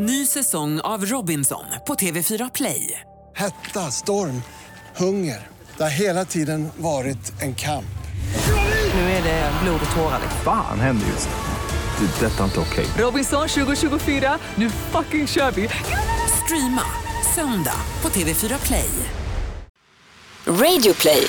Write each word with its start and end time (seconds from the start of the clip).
Ny 0.00 0.26
säsong 0.26 0.80
av 0.80 1.06
Robinson 1.06 1.64
på 1.86 1.94
TV4 1.94 2.50
Play. 2.54 3.00
Hetta, 3.36 3.90
storm, 3.90 4.42
hunger. 4.96 5.46
Det 5.76 5.82
har 5.82 5.90
hela 5.90 6.24
tiden 6.24 6.68
varit 6.76 7.42
en 7.42 7.54
kamp. 7.54 7.98
Nu 8.94 9.00
är 9.00 9.22
det 9.22 9.52
blod 9.62 9.80
och 9.90 9.96
tårar. 9.96 10.20
Fan 10.44 10.80
händer 10.80 11.06
just 11.06 11.28
nu. 11.28 12.06
Det. 12.06 12.26
är 12.26 12.30
Detta 12.30 12.40
är 12.40 12.44
inte 12.44 12.60
okej. 12.60 12.86
Robinson 12.98 13.48
2024, 13.48 14.38
nu 14.54 14.70
fucking 14.70 15.26
kör 15.26 15.50
vi! 15.50 15.68
Streama 16.44 16.82
söndag 17.34 17.80
på 18.00 18.08
TV4 18.08 18.66
Play. 18.66 18.90
Radio 20.46 20.94
play. 20.94 21.26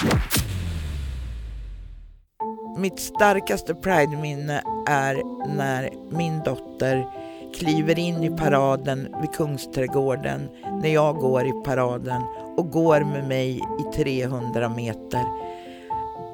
Mitt 2.77 2.99
starkaste 2.99 3.75
Pride-minne 3.75 4.63
är 4.87 5.15
när 5.55 5.89
min 6.17 6.39
dotter 6.39 7.28
kliver 7.53 7.99
in 7.99 8.23
i 8.23 8.29
paraden 8.29 9.15
vid 9.21 9.31
Kungsträdgården 9.31 10.49
när 10.81 10.89
jag 10.89 11.15
går 11.15 11.47
i 11.47 11.51
paraden 11.51 12.21
och 12.57 12.71
går 12.71 12.99
med 12.99 13.27
mig 13.27 13.61
i 13.79 13.95
300 13.95 14.69
meter. 14.69 15.23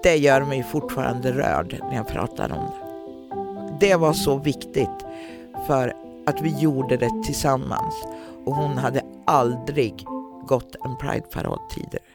Det 0.03 0.15
gör 0.15 0.41
mig 0.41 0.63
fortfarande 0.63 1.31
rörd 1.31 1.79
när 1.81 1.95
jag 1.95 2.07
pratar 2.07 2.51
om 2.51 2.65
det. 2.65 3.87
Det 3.87 3.95
var 3.95 4.13
så 4.13 4.37
viktigt 4.37 5.05
för 5.67 5.93
att 6.25 6.41
vi 6.41 6.59
gjorde 6.59 6.97
det 6.97 7.23
tillsammans 7.25 7.93
och 8.45 8.55
hon 8.55 8.77
hade 8.77 9.01
aldrig 9.25 10.05
gått 10.47 10.75
en 10.85 10.97
Pride-parad 10.97 11.59
tidigare. 11.69 12.14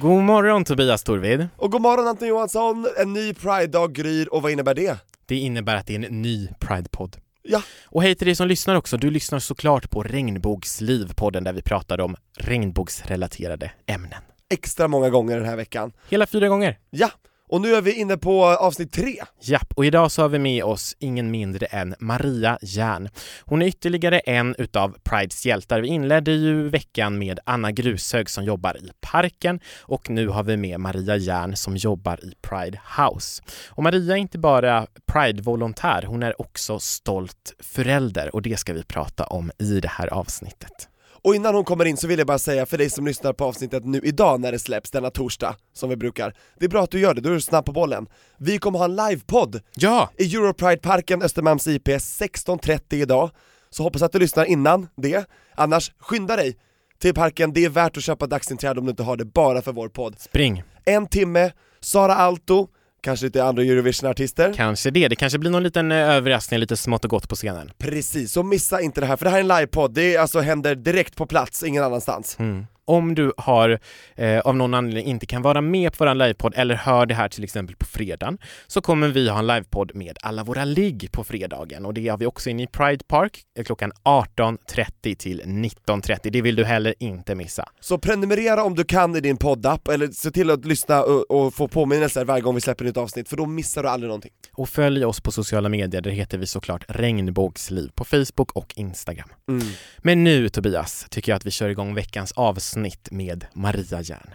God 0.00 0.22
morgon 0.22 0.64
Tobias 0.64 1.02
Torvid. 1.02 1.48
Och 1.56 1.72
god 1.72 1.80
morgon 1.80 2.06
Anton 2.06 2.28
Johansson, 2.28 2.86
en 2.96 3.12
ny 3.12 3.34
Pride-dag 3.34 3.92
gryr 3.92 4.28
och 4.28 4.42
vad 4.42 4.52
innebär 4.52 4.74
det? 4.74 4.98
Det 5.26 5.36
innebär 5.36 5.76
att 5.76 5.86
det 5.86 5.94
är 5.94 6.04
en 6.04 6.22
ny 6.22 6.48
Pride-podd. 6.60 7.16
Ja. 7.42 7.62
Och 7.86 8.02
hej 8.02 8.14
till 8.14 8.26
dig 8.26 8.34
som 8.34 8.48
lyssnar 8.48 8.74
också. 8.74 8.96
Du 8.96 9.10
lyssnar 9.10 9.38
såklart 9.38 9.90
på 9.90 10.02
Regnbågsliv, 10.02 11.12
podden 11.16 11.44
där 11.44 11.52
vi 11.52 11.62
pratar 11.62 12.00
om 12.00 12.16
regnbågsrelaterade 12.36 13.70
ämnen. 13.86 14.22
Extra 14.50 14.88
många 14.88 15.10
gånger 15.10 15.36
den 15.36 15.48
här 15.48 15.56
veckan. 15.56 15.92
Hela 16.08 16.26
fyra 16.26 16.48
gånger. 16.48 16.78
Ja, 16.90 17.10
och 17.48 17.60
nu 17.60 17.74
är 17.74 17.82
vi 17.82 17.92
inne 17.92 18.16
på 18.16 18.50
eh, 18.50 18.56
avsnitt 18.56 18.92
tre. 18.92 19.16
Japp, 19.40 19.72
och 19.76 19.86
idag 19.86 20.10
så 20.10 20.22
har 20.22 20.28
vi 20.28 20.38
med 20.38 20.64
oss 20.64 20.96
ingen 20.98 21.30
mindre 21.30 21.66
än 21.66 21.94
Maria 21.98 22.58
Järn. 22.62 23.08
Hon 23.40 23.62
är 23.62 23.66
ytterligare 23.66 24.18
en 24.18 24.54
utav 24.58 24.96
Prides 25.02 25.46
hjältar. 25.46 25.80
Vi 25.80 25.88
inledde 25.88 26.32
ju 26.32 26.68
veckan 26.68 27.18
med 27.18 27.40
Anna 27.44 27.72
Grushög 27.72 28.30
som 28.30 28.44
jobbar 28.44 28.76
i 28.76 28.90
Parken 29.00 29.60
och 29.80 30.10
nu 30.10 30.28
har 30.28 30.42
vi 30.42 30.56
med 30.56 30.80
Maria 30.80 31.16
Järn 31.16 31.56
som 31.56 31.76
jobbar 31.76 32.24
i 32.24 32.32
Pride 32.42 32.80
House. 32.98 33.42
Och 33.68 33.82
Maria 33.82 34.14
är 34.14 34.20
inte 34.20 34.38
bara 34.38 34.86
Pride-volontär, 35.12 36.02
hon 36.02 36.22
är 36.22 36.40
också 36.40 36.78
stolt 36.78 37.54
förälder 37.58 38.34
och 38.34 38.42
det 38.42 38.56
ska 38.56 38.72
vi 38.72 38.84
prata 38.84 39.24
om 39.24 39.50
i 39.58 39.80
det 39.80 39.88
här 39.88 40.06
avsnittet. 40.06 40.88
Och 41.24 41.34
innan 41.34 41.54
hon 41.54 41.64
kommer 41.64 41.84
in 41.84 41.96
så 41.96 42.06
vill 42.06 42.18
jag 42.18 42.26
bara 42.26 42.38
säga 42.38 42.66
för 42.66 42.78
dig 42.78 42.90
som 42.90 43.06
lyssnar 43.06 43.32
på 43.32 43.44
avsnittet 43.44 43.84
nu 43.84 44.00
idag 44.02 44.40
när 44.40 44.52
det 44.52 44.58
släpps, 44.58 44.90
denna 44.90 45.10
torsdag, 45.10 45.56
som 45.72 45.88
vi 45.90 45.96
brukar 45.96 46.34
Det 46.58 46.64
är 46.64 46.68
bra 46.68 46.82
att 46.82 46.90
du 46.90 47.00
gör 47.00 47.14
det, 47.14 47.20
då 47.20 47.28
är 47.28 47.34
du 47.34 47.40
snabb 47.40 47.64
på 47.64 47.72
bollen 47.72 48.06
Vi 48.38 48.58
kommer 48.58 48.78
ha 48.78 48.84
en 48.84 48.96
livepodd 48.96 49.60
Ja! 49.74 50.10
i 50.18 50.34
Europride-parken 50.34 51.22
Östermalms 51.22 51.66
IP 51.66 51.88
16.30 51.88 52.80
idag 52.90 53.30
Så 53.70 53.82
hoppas 53.82 54.02
att 54.02 54.12
du 54.12 54.18
lyssnar 54.18 54.44
innan 54.44 54.88
det, 54.96 55.24
annars 55.54 55.92
skynda 55.98 56.36
dig 56.36 56.56
till 56.98 57.14
parken, 57.14 57.52
det 57.52 57.64
är 57.64 57.68
värt 57.68 57.96
att 57.96 58.02
köpa 58.02 58.26
dagsinträde 58.26 58.80
om 58.80 58.86
du 58.86 58.90
inte 58.90 59.02
har 59.02 59.16
det 59.16 59.24
bara 59.24 59.62
för 59.62 59.72
vår 59.72 59.88
podd 59.88 60.18
Spring! 60.18 60.62
En 60.84 61.06
timme, 61.06 61.52
Sara 61.80 62.14
Alto, 62.14 62.68
kanske 63.04 63.26
lite 63.26 63.44
andra 63.44 63.62
Eurovision-artister 63.62 64.52
Kanske 64.56 64.90
det. 64.90 65.08
Det 65.08 65.16
kanske 65.16 65.38
blir 65.38 65.50
någon 65.50 65.62
liten 65.62 65.92
eh, 65.92 65.98
överraskning, 65.98 66.60
lite 66.60 66.76
smått 66.76 67.04
och 67.04 67.10
gott 67.10 67.28
på 67.28 67.34
scenen. 67.34 67.70
Precis, 67.78 68.32
så 68.32 68.42
missa 68.42 68.80
inte 68.80 69.00
det 69.00 69.06
här, 69.06 69.16
för 69.16 69.24
det 69.24 69.30
här 69.30 69.38
är 69.38 69.40
en 69.42 69.48
livepodd, 69.48 69.94
det 69.94 70.14
är 70.14 70.20
alltså 70.20 70.40
händer 70.40 70.74
direkt 70.74 71.16
på 71.16 71.26
plats, 71.26 71.62
ingen 71.62 71.84
annanstans 71.84 72.36
Mm. 72.38 72.66
Om 72.84 73.14
du 73.14 73.32
har 73.36 73.78
eh, 74.14 74.38
av 74.38 74.56
någon 74.56 74.74
anledning 74.74 75.06
inte 75.06 75.26
kan 75.26 75.42
vara 75.42 75.60
med 75.60 75.92
på 75.92 76.04
vår 76.04 76.14
livepodd 76.14 76.52
eller 76.56 76.74
hör 76.74 77.06
det 77.06 77.14
här 77.14 77.28
till 77.28 77.44
exempel 77.44 77.76
på 77.76 77.84
fredagen 77.86 78.38
så 78.66 78.80
kommer 78.80 79.08
vi 79.08 79.28
ha 79.28 79.38
en 79.38 79.46
livepodd 79.46 79.94
med 79.94 80.18
alla 80.20 80.44
våra 80.44 80.64
ligg 80.64 81.08
på 81.12 81.24
fredagen 81.24 81.86
och 81.86 81.94
det 81.94 82.08
har 82.08 82.18
vi 82.18 82.26
också 82.26 82.50
inne 82.50 82.62
i 82.62 82.66
Pride 82.66 83.04
Park 83.08 83.42
eh, 83.58 83.64
klockan 83.64 83.92
18.30 84.04 85.14
till 85.14 85.42
19.30. 85.42 86.30
Det 86.30 86.42
vill 86.42 86.56
du 86.56 86.64
heller 86.64 86.94
inte 86.98 87.34
missa. 87.34 87.68
Så 87.80 87.98
prenumerera 87.98 88.64
om 88.64 88.74
du 88.74 88.84
kan 88.84 89.16
i 89.16 89.20
din 89.20 89.36
poddapp, 89.36 89.88
eller 89.88 90.08
se 90.08 90.30
till 90.30 90.50
att 90.50 90.64
lyssna 90.64 91.02
och, 91.02 91.30
och 91.30 91.54
få 91.54 91.68
påminnelser 91.68 92.24
varje 92.24 92.42
gång 92.42 92.54
vi 92.54 92.60
släpper 92.60 92.84
nytt 92.84 92.96
avsnitt, 92.96 93.28
för 93.28 93.36
då 93.36 93.46
missar 93.46 93.82
du 93.82 93.88
aldrig 93.88 94.08
någonting 94.08 94.32
Och 94.52 94.68
följ 94.68 95.04
oss 95.04 95.20
på 95.20 95.32
sociala 95.32 95.68
medier, 95.68 96.00
där 96.00 96.10
heter 96.10 96.38
vi 96.38 96.46
såklart 96.46 96.84
Regnbågsliv 96.88 97.90
på 97.94 98.04
Facebook 98.04 98.52
och 98.52 98.72
Instagram. 98.76 99.28
mm. 99.48 99.66
Men 99.98 100.24
nu 100.24 100.48
Tobias, 100.48 101.06
tycker 101.10 101.32
jag 101.32 101.36
att 101.36 101.46
vi 101.46 101.50
kör 101.50 101.68
igång 101.68 101.94
veckans 101.94 102.32
avsnitt 102.32 102.73
med 103.10 103.44
Maria 103.52 104.00
Järn. 104.00 104.34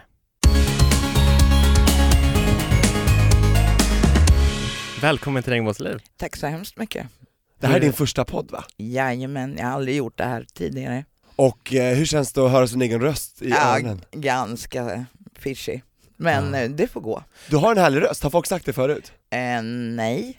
Välkommen 5.00 5.42
till 5.42 5.52
Regnbågsliv. 5.52 5.98
Tack 6.16 6.36
så 6.36 6.46
hemskt 6.46 6.76
mycket. 6.76 7.06
Det 7.60 7.66
här 7.66 7.76
är 7.76 7.80
din 7.80 7.92
första 7.92 8.24
podd 8.24 8.50
va? 8.50 8.64
Jajamän, 8.76 9.56
jag 9.58 9.64
har 9.66 9.72
aldrig 9.72 9.96
gjort 9.96 10.18
det 10.18 10.24
här 10.24 10.46
tidigare. 10.54 11.04
Och 11.36 11.74
eh, 11.74 11.96
hur 11.96 12.04
känns 12.06 12.32
det 12.32 12.40
att 12.44 12.50
höra 12.50 12.66
sin 12.68 12.82
egen 12.82 13.00
röst 13.00 13.42
i 13.42 13.48
Ja, 13.50 13.76
öronen? 13.76 14.00
ganska 14.12 15.04
fishy. 15.34 15.80
Men 16.22 16.54
Ja. 16.54 16.60
eh, 16.60 16.70
det 16.70 16.86
får 16.86 17.00
gå. 17.00 17.24
Du 17.48 17.56
har 17.56 17.72
en 17.72 17.78
härlig 17.78 18.02
röst, 18.02 18.22
har 18.22 18.30
folk 18.30 18.46
sagt 18.46 18.66
det 18.66 18.72
förut? 18.72 19.12
Eh, 19.30 19.62
nej. 19.62 20.38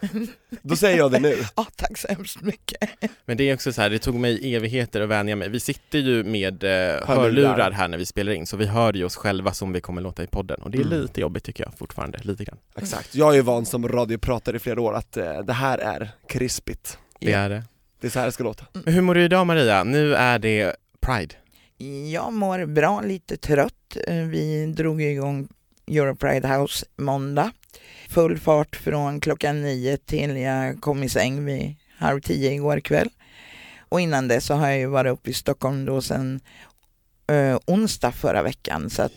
Då 0.62 0.76
säger 0.76 0.98
jag 0.98 1.10
det 1.12 1.20
nu 1.20 1.36
Ja, 1.56 1.66
tack 1.76 1.98
så 1.98 2.08
hemskt 2.08 2.40
mycket. 2.42 2.90
Men 3.24 3.36
det 3.36 3.44
är 3.50 3.54
också 3.54 3.72
så 3.72 3.82
här, 3.82 3.90
det 3.90 3.98
tog 3.98 4.14
mig 4.14 4.54
evigheter 4.54 5.00
att 5.00 5.08
vänja 5.08 5.36
mig. 5.36 5.48
Vi 5.48 5.60
sitter 5.60 5.98
ju 5.98 6.24
med 6.24 6.64
eh, 6.64 6.70
Hörlurar. 6.70 7.16
hörlurar 7.16 7.70
här 7.70 7.88
när 7.88 7.98
vi 7.98 8.06
spelar 8.06 8.32
in, 8.32 8.46
så 8.46 8.56
vi 8.56 8.66
hör 8.66 8.92
ju 8.92 9.04
oss 9.04 9.16
själva 9.16 9.52
som 9.52 9.72
vi 9.72 9.80
kommer 9.80 10.02
låta 10.02 10.22
i 10.22 10.26
podden. 10.26 10.62
Och 10.62 10.70
det 10.70 10.78
är 10.78 10.84
Mm. 10.86 11.00
lite 11.00 11.20
jobbigt 11.20 11.44
tycker 11.44 11.64
jag 11.64 11.74
fortfarande, 11.78 12.18
lite 12.22 12.44
grann. 12.44 12.58
Exakt, 12.76 13.14
jag 13.14 13.30
är 13.30 13.34
ju 13.34 13.42
van 13.42 13.66
som 13.66 13.88
radiopratare 13.88 14.56
i 14.56 14.58
flera 14.58 14.80
år 14.80 14.94
att 14.94 15.16
eh, 15.16 15.38
det 15.38 15.52
här 15.52 15.78
är 15.78 16.10
krispigt 16.28 16.98
Det 17.20 17.32
är 17.32 17.48
det. 17.48 17.62
Det 18.00 18.06
är 18.06 18.10
så 18.10 18.18
här 18.18 18.26
det 18.26 18.32
ska 18.32 18.44
låta 18.44 18.64
Men 18.72 18.94
Hur 18.94 19.00
mår 19.02 19.14
du 19.14 19.24
idag 19.24 19.46
Maria? 19.46 19.84
Nu 19.84 20.14
är 20.14 20.38
det 20.38 20.76
Pride. 21.00 21.34
Jag 22.12 22.32
mår 22.32 22.66
bra, 22.66 23.00
lite 23.00 23.36
trött. 23.36 23.74
Eh, 24.06 24.14
Vi 24.24 24.66
drog 24.76 25.02
igång 25.02 25.48
Europride 25.86 26.48
House 26.48 26.86
måndag. 26.96 27.52
Full 28.08 28.38
fart 28.38 28.76
från 28.76 29.20
klockan 29.20 29.62
nio 29.62 29.96
till 29.96 30.36
jag 30.36 30.80
kom 30.80 31.02
i 31.02 31.08
säng 31.08 31.44
vid 31.44 31.76
halv 31.98 32.20
tio 32.20 32.52
igår 32.52 32.80
kväll. 32.80 33.08
Och 33.88 34.00
innan 34.00 34.28
det 34.28 34.40
så 34.40 34.54
har 34.54 34.68
jag 34.68 34.78
ju 34.78 34.86
varit 34.86 35.12
uppe 35.12 35.30
i 35.30 35.34
Stockholm 35.34 35.84
då 35.84 36.02
sen 36.02 36.40
eh, 37.30 37.58
onsdag 37.66 38.12
förra 38.12 38.42
veckan. 38.42 38.90
Så 38.90 39.02
att. 39.02 39.12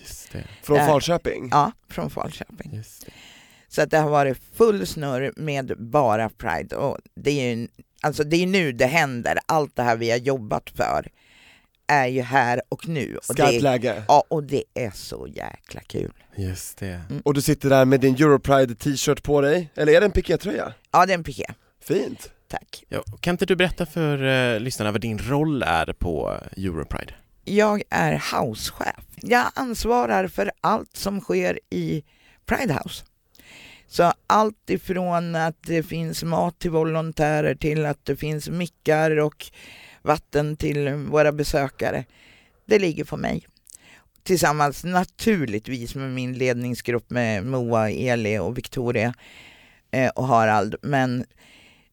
Från 0.64 0.78
Äh. 0.78 0.88
Falköping? 0.88 1.50
ja, 1.52 1.72
från 1.90 2.10
Falköping. 2.10 2.84
Så 3.68 3.82
att 3.82 3.92
det 3.92 3.98
har 3.98 4.10
varit 4.10 4.38
full 4.54 4.88
snurr 4.88 5.34
med 5.36 5.74
bara 5.78 6.30
Pride 6.30 6.76
och 6.76 6.98
det 7.16 7.32
är 7.32 7.56
ju 7.56 7.68
alltså 8.02 8.24
det 8.24 8.44
är 8.44 8.48
nu 8.48 8.72
det 8.72 8.86
händer. 8.86 9.38
Allt 9.46 9.76
det 9.76 9.84
här 9.84 9.96
vi 9.96 10.12
har 10.12 10.18
jobbat 10.18 10.70
för 10.70 11.08
är 11.88 12.08
ju 12.08 12.22
här 12.22 12.62
och 12.70 12.88
nu. 12.88 13.18
Och 13.18 13.26
Skarpt 13.26 13.52
det, 13.52 13.60
läge 13.60 14.04
ja, 14.08 14.24
och 14.28 14.44
det 14.44 14.64
är 14.74 14.92
så 14.92 15.28
jäkla 15.28 15.82
kul. 15.82 16.14
Just 16.36 16.78
det. 16.78 17.02
Och 17.24 17.34
du 17.34 17.42
sitter 17.42 17.70
där 17.70 17.86
med 17.86 18.00
din 18.00 18.16
Europride 18.16 18.76
t-shirt 18.76 19.24
på 19.24 19.42
dig, 19.42 19.72
eller 19.76 19.94
är 19.94 20.00
det 20.00 20.06
en 20.06 20.12
pikétröja? 20.12 20.74
Ja, 20.92 21.06
det 21.06 21.14
är 21.14 21.18
en 21.18 21.24
piké. 21.24 21.46
Fint! 21.84 22.30
Tack. 22.48 22.84
Ja, 22.90 23.04
kan 23.20 23.34
inte 23.34 23.46
du 23.46 23.56
berätta 23.56 23.86
för 23.86 24.24
eh, 24.24 24.60
lyssnarna 24.60 24.92
vad 24.92 25.02
din 25.02 25.20
roll 25.20 25.64
är 25.64 25.94
på 25.94 26.38
Europride? 26.58 27.14
Jag 27.44 27.84
är 27.90 28.12
housechef. 28.32 29.06
Jag 29.16 29.46
ansvarar 29.56 30.28
för 30.28 30.52
allt 30.62 30.98
som 30.98 31.22
sker 31.22 31.60
i 31.70 32.04
Pride 32.46 32.74
House. 32.74 33.06
Så 33.88 34.14
allt 34.28 34.70
ifrån 34.70 35.36
att 35.36 35.58
det 35.62 35.84
finns 35.84 36.24
mat 36.24 36.60
till 36.60 36.72
volontärer 36.72 37.56
till 37.56 37.86
att 37.86 38.06
det 38.06 38.16
finns 38.16 38.50
mickar 38.50 39.20
och 39.20 39.46
vatten 40.04 40.58
till 40.58 40.90
våra 40.90 41.32
besökare. 41.32 42.06
Det 42.66 42.80
ligger 42.80 43.04
på 43.04 43.18
mig. 43.18 43.48
Tillsammans 44.24 44.84
naturligtvis 44.84 45.96
med 45.96 46.12
min 46.12 46.34
ledningsgrupp 46.34 47.10
med 47.10 47.46
Moa, 47.46 47.92
Eli 47.92 48.38
och 48.38 48.58
Victoria 48.58 49.14
eh, 49.92 50.10
och 50.10 50.28
Harald. 50.28 50.76
Men 50.82 51.26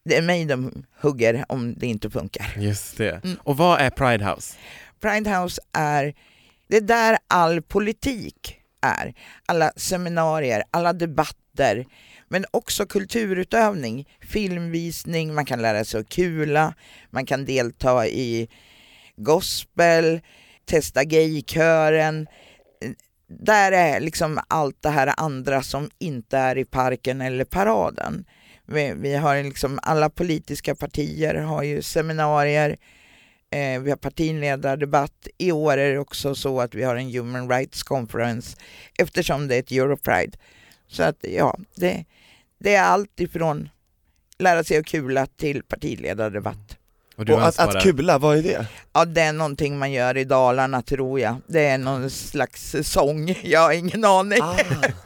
det 0.04 0.16
är 0.16 0.22
mig 0.22 0.44
de 0.44 0.84
hugger 1.00 1.44
om 1.48 1.74
det 1.74 1.86
inte 1.86 2.10
funkar. 2.10 2.54
Just 2.56 2.96
det. 2.96 3.24
Mm. 3.24 3.36
Och 3.42 3.56
vad 3.56 3.80
är 3.80 3.90
Pride 3.90 4.24
House? 4.24 4.56
Pride 5.00 5.38
House 5.38 5.60
är, 5.72 6.14
det 6.68 6.76
är 6.76 6.80
där 6.80 7.18
all 7.28 7.62
politik 7.62 8.56
är. 8.80 9.14
Alla 9.46 9.72
seminarier, 9.76 10.62
alla 10.70 10.92
debatter, 10.92 11.86
men 12.32 12.44
också 12.50 12.86
kulturutövning, 12.86 14.08
filmvisning, 14.20 15.34
man 15.34 15.44
kan 15.44 15.62
lära 15.62 15.84
sig 15.84 16.00
att 16.00 16.08
kula, 16.08 16.74
man 17.10 17.26
kan 17.26 17.44
delta 17.44 18.06
i 18.06 18.48
gospel, 19.16 20.20
testa 20.64 21.04
gaykören. 21.04 22.26
där 23.28 23.72
är 23.72 24.00
liksom 24.00 24.40
allt 24.48 24.82
det 24.82 24.88
här 24.88 25.14
andra 25.16 25.62
som 25.62 25.90
inte 25.98 26.38
är 26.38 26.58
i 26.58 26.64
parken 26.64 27.20
eller 27.20 27.44
paraden. 27.44 28.24
Vi, 28.66 28.94
vi 28.96 29.14
har 29.14 29.42
liksom 29.42 29.78
alla 29.82 30.10
politiska 30.10 30.74
partier 30.74 31.34
har 31.34 31.62
ju 31.62 31.82
seminarier, 31.82 32.76
eh, 33.50 33.80
vi 33.80 33.90
har 33.90 33.96
partiledardebatt. 33.96 35.28
I 35.38 35.52
år 35.52 35.76
är 35.76 35.92
det 35.92 35.98
också 35.98 36.34
så 36.34 36.60
att 36.60 36.74
vi 36.74 36.82
har 36.82 36.96
en 36.96 37.10
Human 37.10 37.50
Rights 37.50 37.82
Conference 37.82 38.56
eftersom 38.98 39.48
det 39.48 39.54
är 39.54 39.60
ett 39.60 39.72
Europride. 39.72 40.38
Så 40.88 41.02
att 41.02 41.16
ja, 41.22 41.58
det, 41.74 42.04
det 42.60 42.74
är 42.74 42.82
allt 42.82 43.20
ifrån 43.20 43.68
lära 44.38 44.64
sig 44.64 44.76
att 44.78 44.86
kula 44.86 45.26
till 45.26 45.62
partiledardebatt. 45.62 46.76
Och 47.16 47.24
du 47.24 47.32
Och 47.32 47.38
att, 47.40 47.46
ansvarar... 47.46 47.76
att 47.76 47.82
kula, 47.82 48.18
vad 48.18 48.38
är 48.38 48.42
det? 48.42 48.66
Ja, 48.92 49.04
det 49.04 49.20
är 49.20 49.32
någonting 49.32 49.78
man 49.78 49.92
gör 49.92 50.16
i 50.16 50.24
Dalarna 50.24 50.82
tror 50.82 51.20
jag. 51.20 51.36
Det 51.46 51.66
är 51.66 51.78
någon 51.78 52.10
slags 52.10 52.76
sång, 52.82 53.34
jag 53.42 53.60
har 53.60 53.72
ingen 53.72 54.04
aning. 54.04 54.38
Ah, 54.42 54.56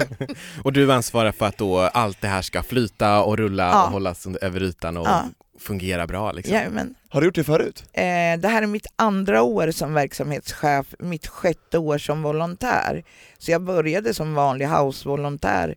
Och 0.65 0.73
du 0.73 0.93
ansvarar 0.93 1.33
för 1.33 1.47
att 1.47 1.59
då 1.59 1.79
allt 1.81 2.21
det 2.21 2.29
här 2.29 2.43
ska 2.43 2.63
flyta 2.63 3.23
och 3.23 3.37
rulla 3.39 3.65
Ja. 3.69 3.85
och 3.85 3.91
hållas 3.93 4.27
över 4.27 4.63
ytan 4.63 4.97
och 4.97 5.07
Ja. 5.07 5.23
fungera 5.61 6.07
bra 6.07 6.33
liksom. 6.33 6.55
Jajamän. 6.55 6.95
har 7.09 7.21
du 7.21 7.27
gjort 7.27 7.35
det 7.35 7.45
förut? 7.45 7.85
Eh, 7.93 8.03
det 8.39 8.49
här 8.49 8.63
är 8.63 8.67
mitt 8.67 8.87
andra 8.97 9.43
år 9.43 9.71
som 9.71 9.95
verksamhetschef, 9.95 10.87
mitt 10.99 11.27
sjätte 11.27 11.79
år 11.79 11.99
som 11.99 12.23
volontär. 12.23 13.05
Så 13.39 13.51
jag 13.51 13.63
började 13.63 14.15
som 14.15 14.35
vanlig 14.35 14.67
house-volontär 14.67 15.75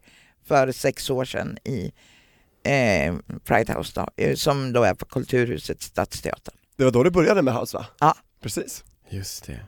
för 0.47 0.71
sex 0.71 1.09
år 1.09 1.25
sedan 1.25 1.57
i 1.63 1.91
eh, 2.63 3.15
Pride 3.43 3.73
House 3.73 3.91
då, 3.95 4.23
eh, 4.23 4.35
som 4.35 4.73
då 4.73 4.83
är 4.83 4.93
på 4.93 5.05
Kulturhuset 5.05 5.81
Stadsteatern. 5.81 6.55
Det 6.77 6.83
var 6.83 6.91
då 6.91 7.03
du 7.03 7.09
började 7.09 7.41
med 7.41 7.53
House 7.53 7.77
va? 7.77 7.85
Ja. 7.99 8.15
Precis. 8.41 8.83
Just 9.09 9.45
det. 9.45 9.59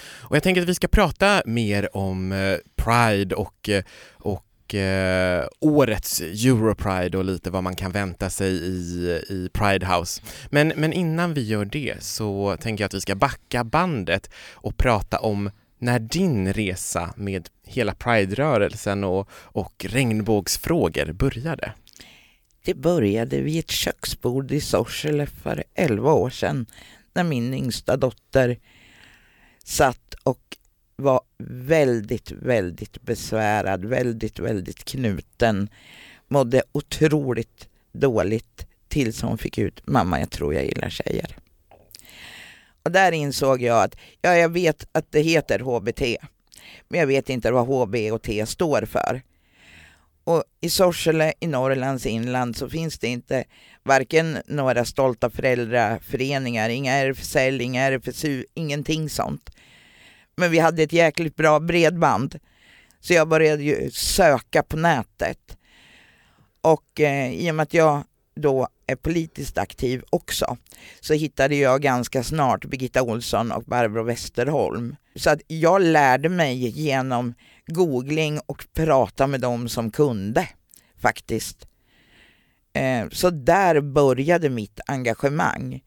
Och 0.00 0.36
jag 0.36 0.42
tänker 0.42 0.62
att 0.62 0.68
vi 0.68 0.74
ska 0.74 0.88
prata 0.88 1.42
mer 1.46 1.96
om 1.96 2.32
eh, 2.32 2.56
Pride 2.76 3.34
och, 3.34 3.68
eh, 3.68 3.84
och 4.12 4.74
eh, 4.74 5.48
årets 5.60 6.20
Europride 6.20 7.18
och 7.18 7.24
lite 7.24 7.50
vad 7.50 7.62
man 7.62 7.76
kan 7.76 7.92
vänta 7.92 8.30
sig 8.30 8.52
i, 8.52 9.20
i 9.28 9.50
Pride 9.52 9.86
House. 9.86 10.22
Men, 10.50 10.72
men 10.76 10.92
innan 10.92 11.34
vi 11.34 11.42
gör 11.42 11.64
det 11.64 12.02
så 12.02 12.56
tänker 12.60 12.84
jag 12.84 12.86
att 12.86 12.94
vi 12.94 13.00
ska 13.00 13.14
backa 13.14 13.64
bandet 13.64 14.30
och 14.52 14.76
prata 14.76 15.18
om 15.18 15.50
när 15.78 15.98
din 15.98 16.52
resa 16.52 17.14
med 17.16 17.48
hela 17.68 17.94
Pride-rörelsen 17.94 19.04
och, 19.04 19.28
och 19.32 19.86
regnbågsfrågor 19.88 21.12
började. 21.12 21.72
Det 22.64 22.74
började 22.74 23.40
vid 23.40 23.58
ett 23.58 23.70
köksbord 23.70 24.52
i 24.52 24.60
Sorsele 24.60 25.26
för 25.26 25.64
11 25.74 26.12
år 26.12 26.30
sedan 26.30 26.66
när 27.12 27.24
min 27.24 27.54
yngsta 27.54 27.96
dotter 27.96 28.58
satt 29.64 30.14
och 30.22 30.56
var 30.96 31.20
väldigt, 31.38 32.30
väldigt 32.30 33.02
besvärad, 33.02 33.84
väldigt, 33.84 34.38
väldigt 34.38 34.84
knuten, 34.84 35.68
mådde 36.28 36.62
otroligt 36.72 37.68
dåligt 37.92 38.66
tills 38.88 39.22
hon 39.22 39.38
fick 39.38 39.58
ut 39.58 39.86
mamma, 39.86 40.20
jag 40.20 40.30
tror 40.30 40.54
jag 40.54 40.64
gillar 40.64 40.90
tjejer. 40.90 41.36
Och 42.82 42.92
där 42.92 43.12
insåg 43.12 43.62
jag 43.62 43.82
att, 43.82 43.96
ja, 44.22 44.36
jag 44.36 44.48
vet 44.48 44.88
att 44.92 45.12
det 45.12 45.20
heter 45.20 45.58
HBT, 45.58 46.02
men 46.88 47.00
jag 47.00 47.06
vet 47.06 47.30
inte 47.30 47.50
vad 47.50 47.66
HB 47.66 48.12
och 48.12 48.22
T 48.22 48.46
står 48.46 48.82
för. 48.82 49.22
Och 50.24 50.44
i 50.60 50.70
Sorsele 50.70 51.32
i 51.40 51.46
Norrlands 51.46 52.06
inland 52.06 52.56
så 52.56 52.68
finns 52.68 52.98
det 52.98 53.08
inte 53.08 53.44
varken 53.82 54.38
några 54.46 54.84
stolta 54.84 55.30
föräldraföreningar, 55.30 56.68
inga 56.68 56.92
RFSL, 56.92 57.60
inga 57.60 57.82
RFSU, 57.82 58.44
ingenting 58.54 59.10
sånt. 59.10 59.50
Men 60.36 60.50
vi 60.50 60.58
hade 60.58 60.82
ett 60.82 60.92
jäkligt 60.92 61.36
bra 61.36 61.60
bredband. 61.60 62.38
Så 63.00 63.12
jag 63.12 63.28
började 63.28 63.62
ju 63.62 63.90
söka 63.90 64.62
på 64.62 64.76
nätet. 64.76 65.56
Och 66.60 67.00
eh, 67.00 67.32
i 67.32 67.50
och 67.50 67.54
med 67.54 67.62
att 67.62 67.74
jag 67.74 68.04
då 68.34 68.68
är 68.86 68.96
politiskt 68.96 69.58
aktiv 69.58 70.02
också 70.10 70.56
så 71.00 71.14
hittade 71.14 71.56
jag 71.56 71.82
ganska 71.82 72.22
snart 72.22 72.64
Birgitta 72.64 73.02
Olsson 73.02 73.52
och 73.52 73.62
Barbro 73.62 74.02
Westerholm. 74.02 74.96
Så 75.18 75.30
att 75.30 75.40
jag 75.46 75.82
lärde 75.82 76.28
mig 76.28 76.68
genom 76.68 77.34
googling 77.66 78.40
och 78.46 78.66
prata 78.74 79.26
med 79.26 79.40
dem 79.40 79.68
som 79.68 79.90
kunde 79.90 80.48
faktiskt. 81.00 81.66
Eh, 82.72 83.08
Så 83.12 83.30
där 83.30 83.80
började 83.80 84.48
mitt 84.50 84.80
engagemang. 84.86 85.80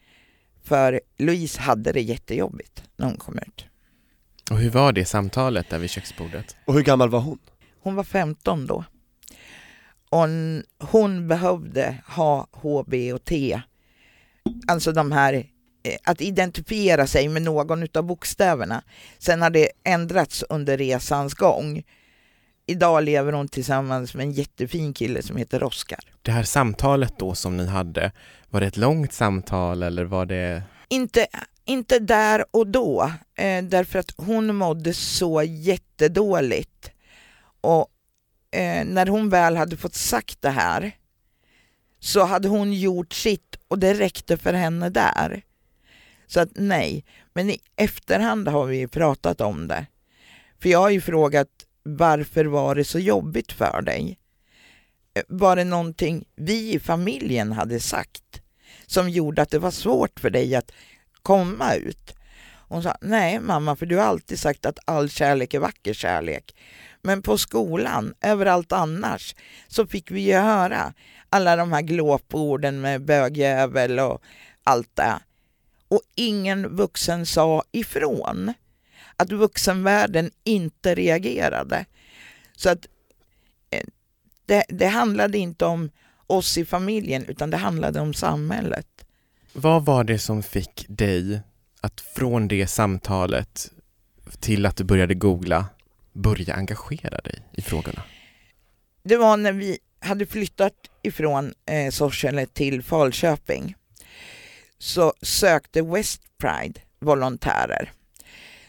För 0.63 1.01
Louise 1.17 1.61
hade 1.61 1.91
det 1.91 2.01
jättejobbigt 2.01 2.83
när 2.97 3.05
hon 3.07 3.17
kom 3.17 3.37
ut. 3.37 3.65
Och 4.51 4.57
hur 4.59 4.69
var 4.69 4.91
det 4.91 5.05
samtalet 5.05 5.69
där 5.69 5.79
vid 5.79 5.89
köksbordet? 5.89 6.55
Och 6.65 6.73
hur 6.73 6.81
gammal 6.83 7.09
var 7.09 7.19
hon? 7.19 7.39
Hon 7.83 7.95
var 7.95 8.03
15 8.03 8.65
då. 8.67 8.83
Och 10.09 10.23
n- 10.23 10.63
hon 10.79 11.27
behövde 11.27 11.97
ha 12.07 12.47
HB 12.51 13.13
och 13.13 13.23
T. 13.23 13.61
Alltså 14.67 14.91
de 14.91 15.11
här, 15.11 15.45
att 16.03 16.21
identifiera 16.21 17.07
sig 17.07 17.27
med 17.27 17.41
någon 17.41 17.83
utav 17.83 18.03
bokstäverna. 18.03 18.83
Sen 19.19 19.41
har 19.41 19.49
det 19.49 19.69
ändrats 19.83 20.43
under 20.49 20.77
resans 20.77 21.33
gång. 21.33 21.83
Idag 22.65 23.03
lever 23.03 23.33
hon 23.33 23.47
tillsammans 23.47 24.13
med 24.13 24.23
en 24.23 24.31
jättefin 24.31 24.93
kille 24.93 25.21
som 25.21 25.37
heter 25.37 25.63
Oskar. 25.63 25.99
Det 26.21 26.31
här 26.31 26.43
samtalet 26.43 27.19
då 27.19 27.35
som 27.35 27.57
ni 27.57 27.65
hade, 27.67 28.11
var 28.49 28.61
det 28.61 28.67
ett 28.67 28.77
långt 28.77 29.13
samtal 29.13 29.83
eller 29.83 30.05
var 30.05 30.25
det 30.25 30.63
Inte, 30.89 31.27
inte 31.65 31.99
där 31.99 32.45
och 32.51 32.67
då, 32.67 33.11
eh, 33.35 33.63
därför 33.63 33.99
att 33.99 34.13
hon 34.17 34.55
mådde 34.55 34.93
så 34.93 35.43
jättedåligt. 35.43 36.91
Och 37.61 37.87
eh, 38.51 38.85
när 38.85 39.07
hon 39.07 39.29
väl 39.29 39.57
hade 39.57 39.77
fått 39.77 39.95
sagt 39.95 40.41
det 40.41 40.49
här 40.49 40.91
så 41.99 42.23
hade 42.25 42.47
hon 42.47 42.73
gjort 42.73 43.13
sitt 43.13 43.55
och 43.67 43.79
det 43.79 43.93
räckte 43.93 44.37
för 44.37 44.53
henne 44.53 44.89
där. 44.89 45.43
Så 46.31 46.39
att 46.39 46.49
nej, 46.55 47.05
men 47.33 47.49
i 47.49 47.59
efterhand 47.75 48.47
har 48.47 48.65
vi 48.65 48.87
pratat 48.87 49.41
om 49.41 49.67
det. 49.67 49.85
För 50.61 50.69
jag 50.69 50.79
har 50.79 50.89
ju 50.89 51.01
frågat 51.01 51.47
varför 51.83 52.45
var 52.45 52.75
det 52.75 52.83
så 52.83 52.99
jobbigt 52.99 53.51
för 53.51 53.81
dig? 53.81 54.19
Eh, 55.13 55.23
var 55.27 55.55
det 55.55 55.63
någonting 55.63 56.25
vi 56.35 56.73
i 56.73 56.79
familjen 56.79 57.51
hade 57.51 57.79
sagt 57.79 58.41
som 58.85 59.09
gjorde 59.09 59.41
att 59.41 59.49
det 59.49 59.59
var 59.59 59.71
svårt 59.71 60.19
för 60.19 60.29
dig 60.29 60.55
att 60.55 60.71
komma 61.21 61.75
ut? 61.75 62.15
Hon 62.67 62.83
sa, 62.83 62.97
nej 63.01 63.39
mamma, 63.39 63.75
för 63.75 63.85
du 63.85 63.97
har 63.97 64.05
alltid 64.05 64.39
sagt 64.39 64.65
att 64.65 64.79
all 64.85 65.09
kärlek 65.09 65.53
är 65.53 65.59
vacker 65.59 65.93
kärlek. 65.93 66.55
Men 67.01 67.21
på 67.21 67.37
skolan, 67.37 68.13
överallt 68.21 68.71
annars, 68.71 69.35
så 69.67 69.87
fick 69.87 70.11
vi 70.11 70.21
ju 70.21 70.35
höra 70.35 70.93
alla 71.29 71.55
de 71.55 71.71
här 71.71 71.81
glåporden 71.81 72.81
med 72.81 73.05
bögjävel 73.05 73.99
och 73.99 74.21
allt 74.63 74.95
det. 74.95 75.19
Och 75.91 76.01
ingen 76.15 76.75
vuxen 76.75 77.25
sa 77.25 77.63
ifrån. 77.71 78.53
Att 79.15 79.31
vuxenvärlden 79.31 80.31
inte 80.43 80.95
reagerade. 80.95 81.85
Så 82.55 82.69
att 82.69 82.87
eh, 83.69 83.85
det, 84.45 84.63
det 84.69 84.87
handlade 84.87 85.37
inte 85.37 85.65
om 85.65 85.89
oss 86.27 86.57
i 86.57 86.65
familjen, 86.65 87.25
utan 87.25 87.49
det 87.49 87.57
handlade 87.57 87.99
om 87.99 88.13
samhället. 88.13 88.87
Vad 89.53 89.85
var 89.85 90.03
det 90.03 90.19
som 90.19 90.43
fick 90.43 90.85
dig 90.87 91.41
att 91.81 92.01
från 92.01 92.47
det 92.47 92.67
samtalet 92.67 93.71
till 94.39 94.65
att 94.65 94.77
du 94.77 94.83
började 94.83 95.13
googla 95.13 95.65
börja 96.13 96.55
engagera 96.55 97.21
dig 97.21 97.39
i 97.51 97.61
frågorna? 97.61 98.03
Det 99.03 99.17
var 99.17 99.37
när 99.37 99.53
vi 99.53 99.77
hade 99.99 100.25
flyttat 100.25 100.73
ifrån 101.01 101.53
eh, 101.65 101.91
Sorsele 101.91 102.45
till 102.45 102.83
Falköping 102.83 103.75
så 104.81 105.13
sökte 105.21 105.81
West 105.81 106.21
Pride 106.37 106.81
volontärer. 106.99 107.91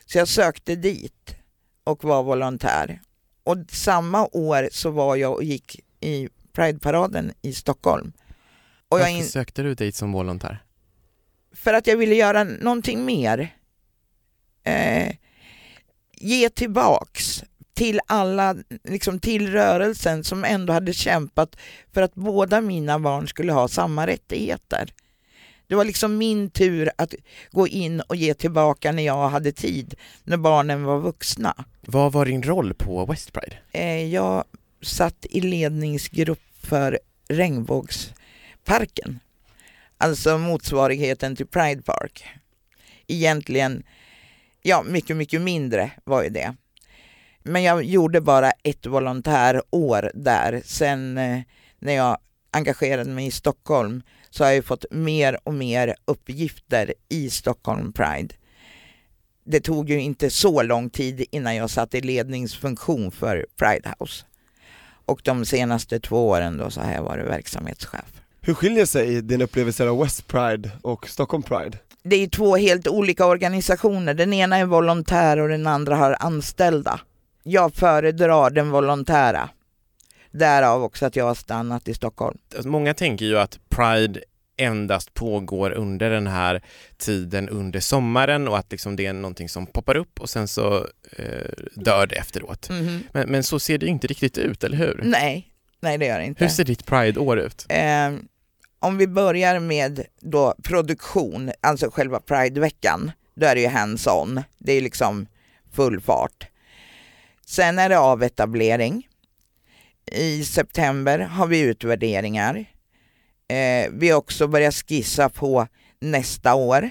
Så 0.07 0.19
jag 0.19 0.28
sökte 0.28 0.76
dit 0.76 1.37
och 1.85 2.04
var 2.04 2.23
volontär. 2.23 3.00
Och 3.45 3.57
samma 3.69 4.28
år 4.33 4.69
så 4.73 4.90
var 4.90 5.16
jag 5.16 5.33
och 5.33 5.45
gick 5.45 5.81
i 6.00 6.28
Prideparaden 6.52 7.33
i 7.42 7.52
Stockholm. 7.52 8.12
Och 8.88 8.99
Varför 8.99 9.11
in, 9.11 9.25
sökte 9.25 9.62
du 9.62 9.75
dit 9.75 9.95
som 9.95 10.12
volontär? 10.12 10.62
för 11.54 11.75
att 11.75 11.87
jag 11.87 11.97
ville 11.97 12.14
göra 12.14 12.45
någonting 12.45 13.04
mer. 13.04 13.57
Eh, 14.64 15.14
ge 16.16 16.50
tillbaks 16.50 17.45
till 17.75 18.00
alla, 18.07 18.57
liksom 18.85 19.19
till 19.21 19.52
rörelsen 19.52 20.25
som 20.25 20.45
ändå 20.45 20.73
hade 20.73 20.92
kämpat 20.92 21.57
för 21.92 22.02
att 22.02 22.14
båda 22.14 22.61
mina 22.61 22.99
barn 22.99 23.28
skulle 23.28 23.52
ha 23.52 23.69
samma 23.69 24.07
rättigheter. 24.07 24.92
Det 25.73 25.76
var 25.76 25.85
liksom 25.85 26.19
min 26.19 26.50
tur 26.50 26.91
att 26.97 27.14
gå 27.50 27.69
in 27.69 28.00
och 28.00 28.17
ge 28.17 28.35
tillbaka 28.35 28.93
när 28.93 29.02
jag 29.02 29.29
hade 29.29 29.52
tid, 29.52 29.95
när 30.25 30.37
barnen 30.37 30.85
var 30.85 30.99
vuxna. 30.99 31.64
Vad 31.81 32.12
var 32.12 32.25
din 32.25 32.43
roll 32.43 32.75
på 32.75 33.07
West 33.07 33.33
Pride? 33.33 33.57
Eh, 33.73 34.05
jag 34.07 34.45
satt 34.83 35.26
i 35.31 35.41
ledningsgrupp 35.41 36.43
för 36.62 36.99
Regnbågsparken, 37.29 39.21
alltså 39.99 40.38
motsvarigheten 40.38 41.37
till 41.37 41.47
Pride 41.47 41.83
Park. 41.83 42.25
Egentligen, 43.07 43.83
ja 44.62 44.83
mycket, 44.83 45.17
mycket 45.17 45.41
mindre 45.41 45.91
var 46.05 46.23
ju 46.23 46.29
det. 46.29 46.55
Men 47.43 47.62
jag 47.62 47.85
gjorde 47.85 48.21
bara 48.21 48.50
ett 48.50 48.87
volontärår 48.87 50.11
där. 50.14 50.62
Sen 50.64 51.19
eh, 51.19 51.41
när 51.79 51.93
jag 51.93 52.19
engagerade 52.50 53.11
mig 53.11 53.26
i 53.26 53.31
Stockholm 53.31 54.02
så 54.33 54.45
har 54.45 54.51
jag 54.51 54.65
fått 54.65 54.85
mer 54.91 55.39
och 55.45 55.55
mer 55.55 55.95
uppgifter 56.05 56.95
i 57.09 57.31
Stockholm 57.31 57.93
Pride. 57.93 58.35
Det 59.45 59.61
tog 59.61 59.91
ju 59.91 60.01
inte 60.01 60.31
så 60.31 60.62
lång 60.62 60.91
tid 60.91 61.25
innan 61.31 61.57
jag 61.57 61.71
satt 61.71 61.95
i 61.95 62.01
ledningsfunktion 62.01 63.11
för 63.11 63.47
Pride 63.57 63.95
House. 63.99 64.25
Och 65.05 65.21
de 65.25 65.45
senaste 65.45 66.01
två 66.01 66.29
åren 66.29 66.57
då 66.57 66.71
så 66.71 66.81
har 66.81 66.93
jag 66.93 67.03
varit 67.03 67.27
verksamhetschef. 67.27 68.23
Hur 68.41 68.55
skiljer 68.55 68.87
sig 68.87 69.23
din 69.23 69.43
upplevelse 69.43 69.89
av 69.89 69.99
West 69.99 70.27
Pride 70.27 70.71
och 70.83 71.09
Stockholm 71.09 71.43
Pride? 71.43 71.79
Det 72.03 72.17
är 72.17 72.29
två 72.29 72.57
helt 72.57 72.89
olika 72.89 73.27
organisationer. 73.27 74.15
Den 74.15 74.33
ena 74.33 74.57
är 74.57 74.65
volontär 74.65 75.39
och 75.39 75.49
den 75.49 75.67
andra 75.67 75.97
har 75.97 76.17
anställda. 76.21 77.01
Jag 77.43 77.75
föredrar 77.75 78.51
den 78.51 78.71
volontära. 78.71 79.49
Därav 80.33 80.85
också 80.85 81.07
att 81.07 81.17
jag 81.17 81.25
har 81.25 81.35
stannat 81.35 81.89
i 81.89 81.95
Stockholm. 81.95 82.39
Många 82.65 82.95
tänker 82.95 83.25
ju 83.25 83.39
att 83.39 83.59
Pride 83.69 84.21
endast 84.57 85.15
pågår 85.15 85.71
under 85.71 86.11
den 86.11 86.27
här 86.27 86.62
tiden 86.97 87.49
under 87.49 87.81
sommaren 87.81 88.49
och 88.49 88.59
att 88.59 88.73
liksom 88.73 88.97
det 88.97 89.07
är 89.07 89.12
någonting 89.12 89.49
som 89.49 89.67
poppar 89.67 89.97
upp 89.97 90.21
och 90.21 90.31
sen 90.31 90.49
så 90.49 90.87
eh, 91.17 91.53
dör 91.75 92.07
det 92.07 92.17
efteråt. 92.17 92.71
Mhm. 92.71 93.03
Men, 93.12 93.31
men 93.31 93.43
så 93.43 93.59
ser 93.59 93.79
det 93.79 93.87
inte 93.87 94.07
riktigt 94.07 94.39
ut, 94.39 94.65
eller 94.65 94.77
hur? 94.77 95.01
Nej, 95.05 95.49
nej 95.81 95.99
det 95.99 96.07
gör 96.07 96.19
det 96.19 96.25
inte. 96.25 96.45
Hur 96.45 96.51
ser 96.51 96.65
ditt 96.65 96.87
Pride-år 96.87 97.39
ut? 97.39 97.67
Eh, 97.69 98.12
om 98.79 98.99
vi 98.99 99.07
börjar 99.07 99.61
med 99.61 100.05
då 100.21 100.55
produktion, 100.62 101.53
alltså 101.61 101.91
själva 101.91 102.21
Prideveckan, 102.21 103.12
då 103.35 103.47
är 103.47 103.55
det 103.55 103.61
ju 103.61 103.69
hands-on. 103.69 104.43
Det 104.59 104.73
är 104.73 104.81
liksom 104.81 105.27
full 105.73 106.01
fart. 106.01 106.47
Sen 107.47 107.79
är 107.79 107.89
det 107.89 107.99
avetablering. 107.99 109.09
I 110.06 110.44
september 110.44 111.18
har 111.18 111.47
vi 111.47 111.61
utvärderingar. 111.61 112.64
Eh, 113.49 113.90
vi 113.92 114.11
har 114.11 114.18
också 114.18 114.47
börjat 114.47 114.75
skissa 114.75 115.28
på 115.28 115.66
nästa 116.00 116.54
år. 116.54 116.90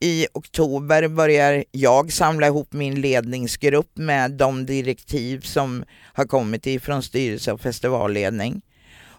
I 0.00 0.26
oktober 0.32 1.08
börjar 1.08 1.64
jag 1.70 2.12
samla 2.12 2.46
ihop 2.46 2.72
min 2.72 3.00
ledningsgrupp 3.00 3.90
med 3.96 4.30
de 4.30 4.66
direktiv 4.66 5.40
som 5.40 5.84
har 6.12 6.24
kommit 6.24 6.66
ifrån 6.66 7.02
styrelse 7.02 7.52
och 7.52 7.60
festivalledning. 7.60 8.62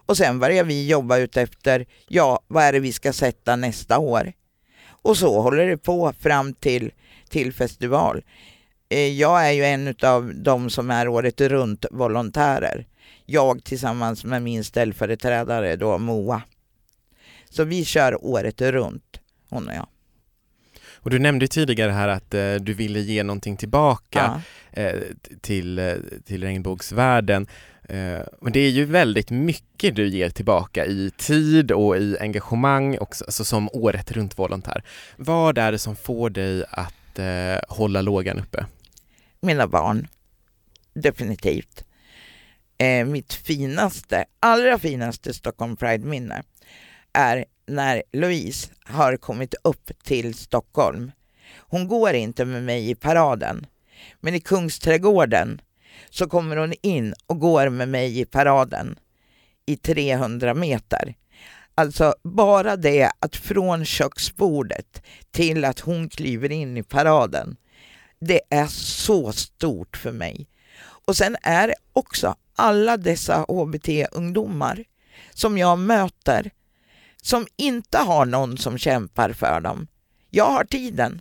Och 0.06 0.16
sen 0.16 0.38
börjar 0.38 0.64
vi 0.64 0.88
jobba 0.88 1.18
ut 1.18 1.36
efter, 1.36 1.86
ja, 2.08 2.40
vad 2.48 2.64
är 2.64 2.72
det 2.72 2.80
vi 2.80 2.92
ska 2.92 3.12
sätta 3.12 3.56
nästa 3.56 3.98
år? 3.98 4.32
Och 4.84 5.16
så 5.16 5.40
håller 5.40 5.66
det 5.66 5.78
på 5.78 6.12
fram 6.20 6.54
till, 6.54 6.92
till 7.28 7.52
festival. 7.52 8.22
Eh, 8.92 9.08
Jag 9.08 9.46
är 9.48 9.52
ju 9.52 9.64
en 9.64 9.94
av 10.02 10.32
de 10.34 10.70
som 10.70 10.90
är 10.90 11.08
året 11.08 11.40
runt 11.40 11.84
volontärer. 11.90 12.86
Jag 13.26 13.64
tillsammans 13.64 14.24
med 14.24 14.42
min 14.42 14.64
ställföreträdare 14.64 15.76
då, 15.76 15.98
Moa. 15.98 16.42
Så 17.50 17.64
vi 17.64 17.84
kör 17.84 18.24
året 18.24 18.60
runt, 18.60 19.20
hon 19.50 19.68
och 19.68 19.74
jag. 19.74 19.86
Och 20.94 21.10
du 21.10 21.18
nämnde 21.18 21.48
tidigare 21.48 21.90
här 21.92 22.08
att 22.08 22.34
eh, 22.34 22.54
du 22.54 22.74
ville 22.74 23.00
ge 23.00 23.22
någonting 23.22 23.56
tillbaka 23.56 24.40
Ja. 24.72 24.82
eh, 24.82 25.00
till, 25.40 25.78
eh, 25.78 25.94
till 26.24 26.42
regnbågsvärlden. 26.44 27.46
Eh, 27.88 28.20
men 28.40 28.52
det 28.52 28.60
är 28.60 28.70
ju 28.70 28.84
väldigt 28.84 29.30
mycket 29.30 29.96
du 29.96 30.08
ger 30.08 30.30
tillbaka 30.30 30.86
i 30.86 31.10
tid 31.16 31.72
och 31.72 31.96
i 31.96 32.16
engagemang 32.20 32.98
också, 32.98 33.24
alltså 33.24 33.44
som 33.44 33.68
året 33.72 34.12
runt 34.12 34.38
volontär. 34.38 34.82
Vad 35.16 35.58
är 35.58 35.72
det 35.72 35.78
som 35.78 35.96
får 35.96 36.30
dig 36.30 36.64
att 36.70 37.18
eh, 37.18 37.60
hålla 37.76 38.02
lågan 38.02 38.38
uppe? 38.38 38.66
Mina 39.42 39.66
barn. 39.66 40.08
Definitivt. 40.94 41.84
Eh, 42.78 43.06
mitt 43.06 43.32
finaste, 43.32 44.24
allra 44.40 44.78
finaste 44.78 45.34
Stockholm 45.34 45.76
Pride-minne 45.76 46.42
är 47.12 47.44
när 47.66 48.02
Louise 48.12 48.70
har 48.84 49.16
kommit 49.16 49.54
upp 49.64 49.90
till 50.04 50.34
Stockholm. 50.34 51.12
Hon 51.56 51.88
går 51.88 52.12
inte 52.12 52.44
med 52.44 52.62
mig 52.62 52.90
i 52.90 52.94
paraden, 52.94 53.66
men 54.20 54.34
i 54.34 54.40
Kungsträdgården 54.40 55.60
så 56.10 56.28
kommer 56.28 56.56
hon 56.56 56.74
in 56.82 57.14
och 57.26 57.38
går 57.38 57.68
med 57.68 57.88
mig 57.88 58.20
i 58.20 58.24
paraden 58.24 58.98
i 59.66 59.76
300 59.76 60.54
meter. 60.54 61.14
Alltså 61.74 62.14
bara 62.22 62.76
det 62.76 63.10
att 63.18 63.36
från 63.36 63.84
köksbordet 63.84 65.02
till 65.30 65.64
att 65.64 65.80
hon 65.80 66.08
kliver 66.08 66.52
in 66.52 66.76
i 66.76 66.82
paraden 66.82 67.56
det 68.22 68.40
är 68.50 68.66
så 68.66 69.32
stort 69.32 69.96
för 69.96 70.12
mig. 70.12 70.46
Och 71.06 71.16
sen 71.16 71.36
är 71.42 71.68
det 71.68 71.74
också 71.92 72.34
alla 72.56 72.96
dessa 72.96 73.44
HBT-ungdomar 73.48 74.84
som 75.34 75.58
jag 75.58 75.78
möter 75.78 76.50
som 77.22 77.46
inte 77.56 77.98
har 77.98 78.26
någon 78.26 78.58
som 78.58 78.78
kämpar 78.78 79.32
för 79.32 79.60
dem. 79.60 79.86
Jag 80.30 80.50
har 80.50 80.64
tiden. 80.64 81.20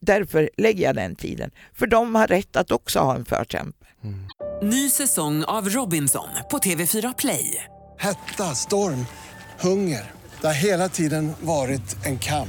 Därför 0.00 0.50
lägger 0.56 0.84
jag 0.84 0.96
den 0.96 1.16
tiden. 1.16 1.50
För 1.74 1.86
de 1.86 2.14
har 2.14 2.26
rätt 2.26 2.56
att 2.56 2.70
också 2.70 2.98
ha 2.98 3.14
en 3.14 3.24
förkämpe. 3.24 3.86
Ny 4.62 4.90
säsong 4.90 5.44
av 5.44 5.68
Robinson 5.68 6.28
på 6.50 6.58
TV4 6.58 7.14
Play. 7.18 7.64
Hetta, 7.98 8.54
storm, 8.54 9.06
hunger. 9.60 10.12
Det 10.40 10.46
har 10.46 10.54
hela 10.54 10.88
tiden 10.88 11.32
varit 11.40 12.06
en 12.06 12.18
kamp. 12.18 12.48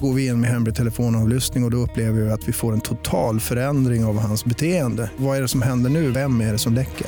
Går 0.00 0.14
vi 0.14 0.26
in 0.26 0.40
med 0.40 0.50
hemlig 0.50 0.74
telefonavlyssning 0.74 1.64
och, 1.64 1.66
och 1.66 1.70
då 1.70 1.76
upplever 1.76 2.20
vi 2.20 2.30
att 2.30 2.48
vi 2.48 2.52
får 2.52 2.72
en 2.72 2.80
total 2.80 3.40
förändring 3.40 4.04
av 4.04 4.18
hans 4.18 4.44
beteende. 4.44 5.10
Vad 5.16 5.36
är 5.36 5.42
det 5.42 5.48
som 5.48 5.62
händer 5.62 5.90
nu? 5.90 6.10
Vem 6.10 6.40
är 6.40 6.52
det 6.52 6.58
som 6.58 6.74
läcker? 6.74 7.06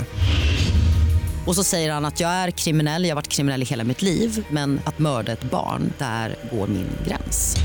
Och 1.47 1.55
så 1.55 1.65
säger 1.65 1.93
han 1.93 2.05
att 2.05 2.21
jag 2.21 2.31
är 2.31 2.51
kriminell, 2.51 3.05
jag 3.05 3.11
har 3.11 3.15
varit 3.15 3.29
kriminell 3.29 3.63
i 3.63 3.65
hela 3.65 3.85
mitt 3.85 4.03
liv 4.03 4.47
men 4.51 4.81
att 4.85 4.99
mörda 4.99 5.33
ett 5.33 5.51
barn, 5.51 5.93
där 5.99 6.37
går 6.53 6.67
min 6.67 6.89
gräns. 7.07 7.57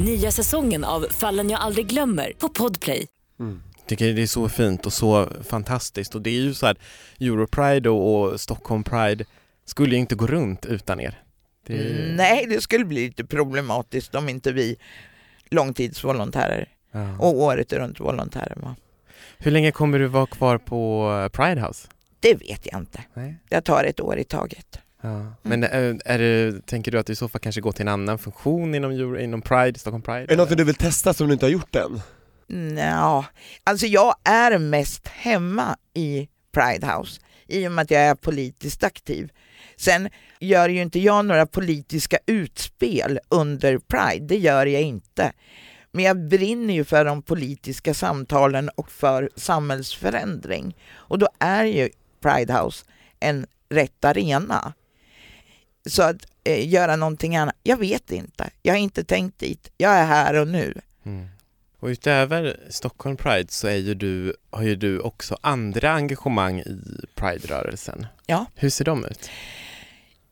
Nya 0.00 0.30
säsongen 0.30 0.84
av 0.84 1.06
Fallen 1.10 1.50
jag 1.50 1.60
aldrig 1.60 1.86
glömmer 1.86 2.32
på 2.38 2.48
Podplay. 2.48 3.06
tycker 3.86 4.12
det 4.12 4.22
är 4.22 4.26
så 4.26 4.48
fint 4.48 4.86
och 4.86 4.92
så 4.92 5.28
fantastiskt 5.48 6.14
och 6.14 6.22
det 6.22 6.30
är 6.30 6.40
ju 6.40 6.54
så 6.54 6.66
här 6.66 6.76
Europride 7.20 7.90
och, 7.90 8.20
och 8.20 8.40
Stockholm 8.40 8.84
Pride 8.84 9.24
skulle 9.66 9.94
ju 9.94 10.00
inte 10.00 10.14
gå 10.14 10.26
runt 10.26 10.66
utan 10.66 11.00
er. 11.00 11.22
Det 11.68 12.14
Nej, 12.16 12.46
det 12.46 12.60
skulle 12.60 12.84
bli 12.84 13.06
lite 13.06 13.24
problematiskt 13.24 14.14
om 14.14 14.28
inte 14.28 14.52
vi 14.52 14.76
långtidsvolontärer 15.50 16.68
ja. 16.92 17.18
och 17.18 17.34
året 17.34 17.72
runt 17.72 18.00
volontärer 18.00 18.56
var. 18.56 18.74
Hur 19.38 19.50
länge 19.50 19.70
kommer 19.72 19.98
du 19.98 20.06
vara 20.06 20.26
kvar 20.26 20.58
på 20.58 21.28
Pride 21.32 21.60
House? 21.60 21.88
Det 22.20 22.34
vet 22.34 22.66
jag 22.72 22.80
inte. 22.80 23.00
Nej. 23.14 23.36
Jag 23.48 23.64
tar 23.64 23.84
ett 23.84 24.00
år 24.00 24.18
i 24.18 24.24
taget. 24.24 24.80
Ja. 25.00 25.32
Men 25.42 25.64
är, 25.64 25.98
är 26.04 26.18
det, 26.18 26.66
tänker 26.66 26.92
du 26.92 26.98
att 26.98 27.06
du 27.06 27.12
i 27.12 27.16
så 27.16 27.28
fall 27.28 27.40
kanske 27.40 27.60
går 27.60 27.72
till 27.72 27.82
en 27.82 27.88
annan 27.88 28.18
funktion 28.18 28.74
inom, 28.74 29.16
inom 29.18 29.42
Pride, 29.42 29.78
Stockholm 29.78 30.02
Pride? 30.02 30.22
Är 30.22 30.26
det 30.26 30.36
något 30.36 30.56
du 30.56 30.64
vill 30.64 30.74
testa 30.74 31.14
som 31.14 31.26
du 31.26 31.32
inte 31.32 31.46
har 31.46 31.50
gjort 31.50 31.76
än? 31.76 32.00
Nja, 32.46 33.24
alltså 33.64 33.86
jag 33.86 34.14
är 34.24 34.58
mest 34.58 35.08
hemma 35.08 35.76
i 35.94 36.28
Pride 36.52 36.86
House 36.86 37.20
i 37.46 37.68
och 37.68 37.72
med 37.72 37.82
att 37.82 37.90
jag 37.90 38.02
är 38.02 38.14
politiskt 38.14 38.84
aktiv. 38.84 39.30
Sen 39.76 40.08
gör 40.40 40.68
ju 40.68 40.82
inte 40.82 40.98
jag 40.98 41.24
några 41.24 41.46
politiska 41.46 42.18
utspel 42.26 43.18
under 43.28 43.78
Pride, 43.78 44.26
det 44.26 44.38
gör 44.38 44.66
jag 44.66 44.82
inte. 44.82 45.32
Men 45.92 46.04
jag 46.04 46.28
brinner 46.28 46.74
ju 46.74 46.84
för 46.84 47.04
de 47.04 47.22
politiska 47.22 47.94
samtalen 47.94 48.68
och 48.68 48.90
för 48.90 49.30
samhällsförändring. 49.36 50.76
Och 50.92 51.18
då 51.18 51.28
är 51.38 51.64
ju 51.64 51.90
Pride 52.20 52.60
House 52.60 52.84
en 53.20 53.46
rätt 53.68 54.04
arena. 54.04 54.72
Så 55.86 56.02
att 56.02 56.26
eh, 56.44 56.68
göra 56.68 56.96
någonting 56.96 57.36
annat, 57.36 57.56
jag 57.62 57.76
vet 57.76 58.12
inte. 58.12 58.50
Jag 58.62 58.72
har 58.72 58.78
inte 58.78 59.04
tänkt 59.04 59.38
dit. 59.38 59.70
Jag 59.76 59.92
är 59.92 60.06
här 60.06 60.34
och 60.34 60.48
nu. 60.48 60.80
Mm. 61.04 61.28
Och 61.80 61.86
utöver 61.86 62.60
Stockholm 62.68 63.16
Pride 63.16 63.48
så 63.48 63.68
är 63.68 63.76
ju 63.76 63.94
du, 63.94 64.36
har 64.50 64.62
ju 64.62 64.76
du 64.76 65.00
också 65.00 65.36
andra 65.40 65.90
engagemang 65.90 66.60
i 66.60 66.80
Pride-rörelsen. 67.14 68.06
Ja. 68.26 68.46
Hur 68.54 68.70
ser 68.70 68.84
de 68.84 69.04
ut? 69.04 69.30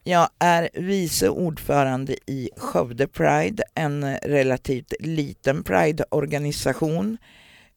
Jag 0.08 0.28
är 0.38 0.70
vice 0.74 1.28
ordförande 1.28 2.16
i 2.26 2.50
Skövde 2.56 3.06
Pride, 3.06 3.62
en 3.74 4.16
relativt 4.16 4.92
liten 5.00 5.62
Pride-organisation 5.62 7.18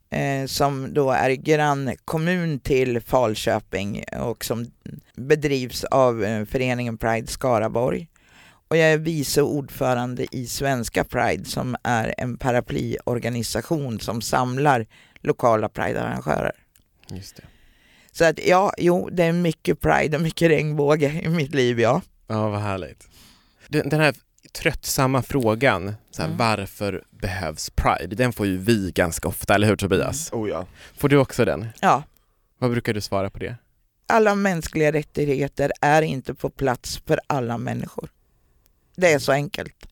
eh, 0.09 0.45
som 0.45 0.93
då 0.93 1.12
är 1.12 1.29
grannkommun 1.29 2.59
till 2.59 3.01
Falköping 3.01 4.03
och 4.19 4.45
som 4.45 4.71
bedrivs 5.15 5.83
av 5.83 6.24
eh, 6.24 6.45
föreningen 6.45 6.98
Pride 6.98 7.27
Skaraborg. 7.27 8.07
Och 8.67 8.77
jag 8.77 8.91
är 8.91 8.98
vice 8.98 9.41
ordförande 9.41 10.25
i 10.31 10.48
Svenska 10.48 11.03
Pride 11.03 11.45
som 11.45 11.75
är 11.83 12.13
en 12.17 12.38
paraplyorganisation 12.38 14.00
som 14.00 14.21
samlar 14.21 14.88
lokala 15.21 15.69
Pride-arrangörer. 15.69 16.55
Just 17.12 17.36
det. 17.36 17.43
Så 18.12 18.25
att 18.25 18.48
ja, 18.48 18.74
jo, 18.77 19.09
det 19.12 19.24
är 19.24 19.33
mycket 19.33 19.79
Pride 19.79 20.17
och 20.17 20.24
mycket 20.24 20.50
regnbåge 20.50 21.21
i 21.24 21.29
mitt 21.29 21.55
liv, 21.55 21.79
ja. 21.79 22.01
Ja, 22.29 22.50
vad 22.50 22.62
härligt. 22.62 23.07
Den, 23.67 23.89
den 23.89 24.00
här 24.00 24.15
tröttsamma 24.53 25.21
frågan, 25.21 25.93
så 26.12 26.21
här, 26.21 26.27
Mm. 26.29 26.38
varför 26.38 27.03
behövs 27.09 27.69
Pride? 27.69 28.15
Den 28.15 28.33
får 28.33 28.45
ju 28.45 28.57
vi 28.57 28.91
ganska 28.95 29.27
ofta, 29.27 29.55
eller 29.55 29.67
hur 29.67 29.75
Tobias? 29.75 30.29
Oh 30.33 30.50
ja. 30.50 30.65
Får 30.98 31.09
du 31.09 31.17
också 31.17 31.45
den? 31.45 31.67
Ja, 31.81 32.03
Vad 32.57 32.71
brukar 32.71 32.93
du 32.93 33.01
svara 33.01 33.29
på 33.29 33.39
det? 33.39 33.55
alla 34.12 34.36
mänskliga 34.36 34.91
rättigheter 34.91 35.71
är 35.81 36.01
inte 36.01 36.33
på 36.33 36.50
plats 36.50 37.01
för 37.05 37.19
alla 37.27 37.57
människor. 37.57 38.09
Det 38.95 39.13
är 39.13 39.19
så 39.19 39.31
enkelt. 39.31 39.86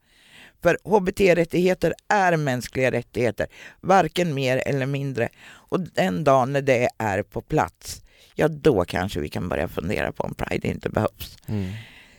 För 0.62 0.78
HBT-rättigheter 0.84 1.94
är 2.08 2.38
mänskliga 2.38 2.92
rättigheter, 2.92 3.48
varken 3.82 4.34
mer 4.34 4.58
eller 4.66 4.86
mindre. 4.86 5.30
Och 5.48 5.80
den 5.80 6.24
dagen 6.24 6.54
när 6.54 6.62
det 6.62 6.90
är 6.98 7.24
på 7.24 7.42
plats, 7.42 8.02
ja 8.36 8.48
då 8.48 8.86
kanske 8.86 9.20
vi 9.20 9.30
kan 9.30 9.50
börja 9.50 9.68
fundera 9.68 10.12
på 10.12 10.24
om 10.24 10.34
Pride 10.36 10.68
inte 10.68 10.90
behövs. 10.90 11.38
Mm. 11.48 11.72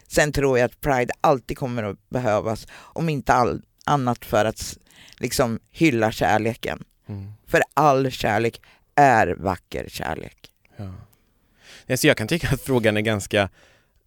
Sen 0.08 0.32
tror 0.32 0.58
jag 0.58 0.66
att 0.66 0.80
Pride 0.80 1.12
alltid 1.20 1.58
kommer 1.58 1.82
att 1.82 2.08
behövas, 2.08 2.66
om 2.74 3.08
inte 3.08 3.32
all, 3.32 3.62
annat 3.86 4.24
för 4.24 4.44
att 4.44 4.78
liksom 5.18 5.60
hylla 5.70 6.12
kärleken. 6.12 6.84
Mm. 7.08 7.32
För 7.46 7.62
all 7.74 8.10
kärlek 8.10 8.60
är 8.94 9.26
vacker 9.26 9.88
kärlek. 9.88 10.50
Ja. 10.76 10.92
Alltså 11.90 12.06
jag 12.06 12.16
kan 12.16 12.28
tycka 12.28 12.48
att 12.52 12.60
frågan 12.60 12.96
är 12.96 13.00
ganska 13.00 13.48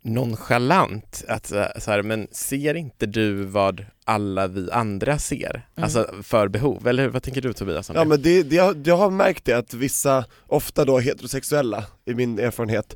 nonchalant. 0.02 1.24
Att, 1.28 1.52
eh, 1.52 1.66
så 1.78 1.92
här, 1.92 2.04
men 2.04 2.28
ser 2.32 2.74
inte 2.74 3.06
du 3.06 3.44
vad 3.44 3.86
alla 4.04 4.48
vi 4.48 4.72
andra 4.72 5.20
ser? 5.20 5.68
Alltså 5.76 6.10
för 6.24 6.48
behov, 6.48 6.88
eller 6.88 7.08
vad 7.08 7.24
tänker 7.24 7.42
du 7.42 7.54
Tobias 7.54 7.90
om 7.90 7.96
Ja 7.96 8.04
men 8.06 8.22
det, 8.22 8.44
det, 8.44 8.56
jag, 8.56 8.88
jag 8.88 8.98
har 8.98 9.10
märkt 9.10 9.46
det 9.46 9.54
att 9.54 9.74
vissa, 9.74 10.26
ofta 10.48 10.86
då 10.86 11.00
heterosexuella, 11.00 11.86
i 12.06 12.14
min 12.14 12.40
erfarenhet, 12.40 12.96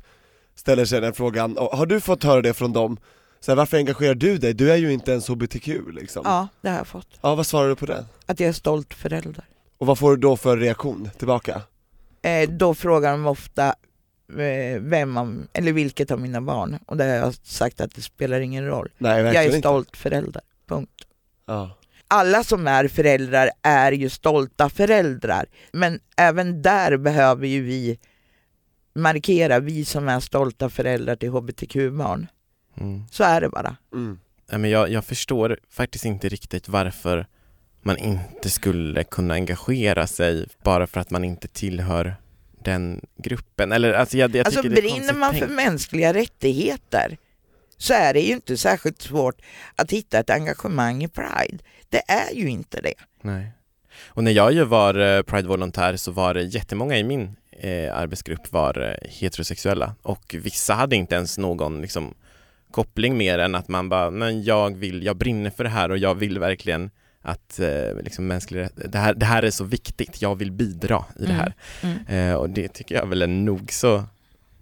ställer 0.56 0.84
sig 0.84 1.00
den 1.00 1.14
frågan, 1.14 1.58
"Och 1.58 1.76
har 1.78 1.86
du 1.86 2.00
fått 2.00 2.24
höra 2.24 2.42
det 2.42 2.54
från 2.54 2.72
dem? 2.72 2.96
Så 3.40 3.50
här, 3.50 3.56
varför 3.56 3.76
engagerar 3.76 4.14
du 4.14 4.38
dig? 4.38 4.54
Du 4.54 4.72
är 4.72 4.76
ju 4.76 4.92
inte 4.92 5.10
ens 5.10 5.28
HBTQ 5.28 5.68
liksom. 5.92 6.22
Ja, 6.24 6.48
det 6.60 6.68
har 6.68 6.76
jag 6.76 6.86
fått. 6.86 7.08
Ja, 7.20 7.34
vad 7.34 7.46
svarar 7.46 7.68
du 7.68 7.76
på 7.76 7.86
det? 7.86 8.04
Att 8.26 8.40
jag 8.40 8.48
är 8.48 8.52
stolt 8.52 8.94
förälder. 8.94 9.44
Och 9.78 9.86
vad 9.86 9.98
får 9.98 10.10
du 10.10 10.16
då 10.16 10.36
för 10.36 10.56
reaktion 10.56 11.10
tillbaka? 11.18 11.62
Eh, 12.22 12.50
då 12.50 12.74
frågar 12.74 13.10
de 13.12 13.26
ofta 13.26 13.66
eh, 14.38 14.80
vem 14.80 15.16
av, 15.16 15.42
eller 15.52 15.72
vilket 15.72 16.10
av 16.10 16.20
mina 16.20 16.40
barn. 16.40 16.78
Och 16.86 16.96
där 16.96 17.08
har 17.08 17.14
jag 17.26 17.34
sagt 17.34 17.80
att 17.80 17.94
det 17.94 18.02
spelar 18.02 18.40
ingen 18.40 18.66
roll. 18.66 18.88
Nej 18.98 19.22
Jag 19.22 19.34
är 19.34 19.46
inte. 19.46 19.58
stolt 19.58 19.96
förälder. 19.96 20.42
Punkt. 20.68 20.90
Ja. 21.46 21.78
Alla 22.08 22.44
som 22.44 22.66
är 22.66 22.88
föräldrar 22.88 23.50
är 23.62 23.92
ju 23.92 24.08
stolta 24.08 24.68
föräldrar. 24.68 25.46
Men 25.72 26.00
även 26.16 26.62
där 26.62 26.96
behöver 26.96 27.46
ju 27.46 27.62
vi 27.62 27.98
markera, 28.96 29.58
vi 29.60 29.84
som 29.84 30.08
är 30.08 30.20
stolta 30.20 30.70
föräldrar 30.70 31.16
till 31.16 31.28
hbtq-barn. 31.30 32.26
Mm. 32.80 33.02
Så 33.10 33.24
är 33.24 33.40
det 33.40 33.48
bara. 33.48 33.76
Mm. 33.92 34.18
Ja, 34.50 34.58
men 34.58 34.70
jag, 34.70 34.90
jag 34.90 35.04
förstår 35.04 35.58
faktiskt 35.70 36.04
inte 36.04 36.28
riktigt 36.28 36.68
varför 36.68 37.26
man 37.82 37.96
inte 37.96 38.50
skulle 38.50 39.04
kunna 39.04 39.34
engagera 39.34 40.06
sig 40.06 40.46
bara 40.64 40.86
för 40.86 41.00
att 41.00 41.10
man 41.10 41.24
inte 41.24 41.48
tillhör 41.48 42.16
den 42.64 43.00
gruppen. 43.18 43.72
Eller, 43.72 43.92
alltså 43.92 44.16
jag, 44.18 44.36
jag 44.36 44.46
Alltså 44.46 44.62
brinner 44.62 45.12
man 45.14 45.32
för 45.32 45.40
tänkt. 45.40 45.54
mänskliga 45.54 46.14
rättigheter 46.14 47.16
så 47.76 47.94
är 47.94 48.14
det 48.14 48.20
ju 48.20 48.32
inte 48.32 48.56
särskilt 48.56 49.02
svårt 49.02 49.42
att 49.76 49.92
hitta 49.92 50.18
ett 50.18 50.30
engagemang 50.30 51.04
i 51.04 51.08
Pride. 51.08 51.58
Det 51.88 52.02
är 52.10 52.34
ju 52.34 52.48
inte 52.48 52.80
det. 52.80 52.94
Nej. 53.22 53.52
Och 54.06 54.24
när 54.24 54.32
jag 54.32 54.52
ju 54.52 54.64
var 54.64 54.94
eh, 54.94 55.22
Pride-volontär 55.22 55.96
så 55.96 56.10
var 56.10 56.34
det 56.34 56.42
jättemånga 56.42 56.98
i 56.98 57.04
min 57.04 57.36
eh, 57.50 57.96
arbetsgrupp 57.96 58.52
var 58.52 58.80
eh, 59.02 59.08
heterosexuella 59.10 59.94
och 60.02 60.34
vissa 60.38 60.74
hade 60.74 60.96
inte 60.96 61.14
ens 61.14 61.38
någon 61.38 61.80
liksom, 61.82 62.14
koppling 62.70 63.16
mer 63.16 63.38
än 63.38 63.54
att 63.54 63.68
man 63.68 63.88
bara, 63.88 64.10
men 64.10 64.42
jag 64.42 64.76
vill, 64.76 65.02
jag 65.02 65.16
brinner 65.16 65.50
för 65.50 65.64
det 65.64 65.70
här 65.70 65.90
och 65.90 65.98
jag 65.98 66.14
vill 66.14 66.38
verkligen 66.38 66.90
att 67.22 67.58
eh, 67.60 68.02
liksom 68.02 68.26
mänskliga, 68.26 68.68
det, 68.74 68.98
här, 68.98 69.14
det 69.14 69.26
här 69.26 69.42
är 69.42 69.50
så 69.50 69.64
viktigt, 69.64 70.22
jag 70.22 70.34
vill 70.36 70.52
bidra 70.52 71.04
i 71.18 71.22
det 71.22 71.32
Mm, 71.32 71.36
här. 71.36 71.54
mm. 71.82 72.30
Eh, 72.30 72.34
och 72.36 72.50
det 72.50 72.68
tycker 72.68 72.94
jag 72.94 73.04
är 73.04 73.08
väl 73.08 73.22
en 73.22 73.44
nog 73.44 73.72
så 73.72 74.04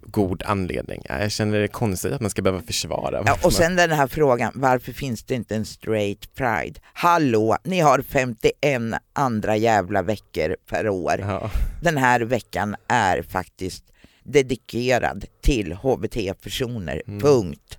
god 0.05 0.43
anledning. 0.45 1.01
Ja, 1.09 1.19
Jag 1.21 1.31
känner 1.31 1.59
det 1.59 1.67
konstigt 1.67 2.13
att 2.13 2.21
man 2.21 2.29
ska 2.29 2.41
behöva 2.41 2.61
försvara. 2.61 3.23
Ja, 3.25 3.37
och 3.43 3.53
sen 3.53 3.75
den 3.75 3.91
här 3.91 4.07
frågan, 4.07 4.51
varför 4.55 4.91
finns 4.91 5.23
det 5.23 5.35
inte 5.35 5.55
en 5.55 5.65
straight 5.65 6.35
Pride? 6.35 6.79
Hallå, 6.93 7.57
ni 7.63 7.79
har 7.79 8.01
51 8.01 8.81
andra 9.13 9.57
jävla 9.57 10.01
veckor 10.01 10.55
per 10.69 10.89
år. 10.89 11.15
Ja. 11.19 11.49
Den 11.81 11.97
här 11.97 12.19
veckan 12.21 12.75
är 12.87 13.21
faktiskt 13.21 13.83
dedikerad 14.23 15.25
till 15.43 15.73
HBT-personer, 15.73 17.01
Mm. 17.07 17.19
punkt. 17.21 17.77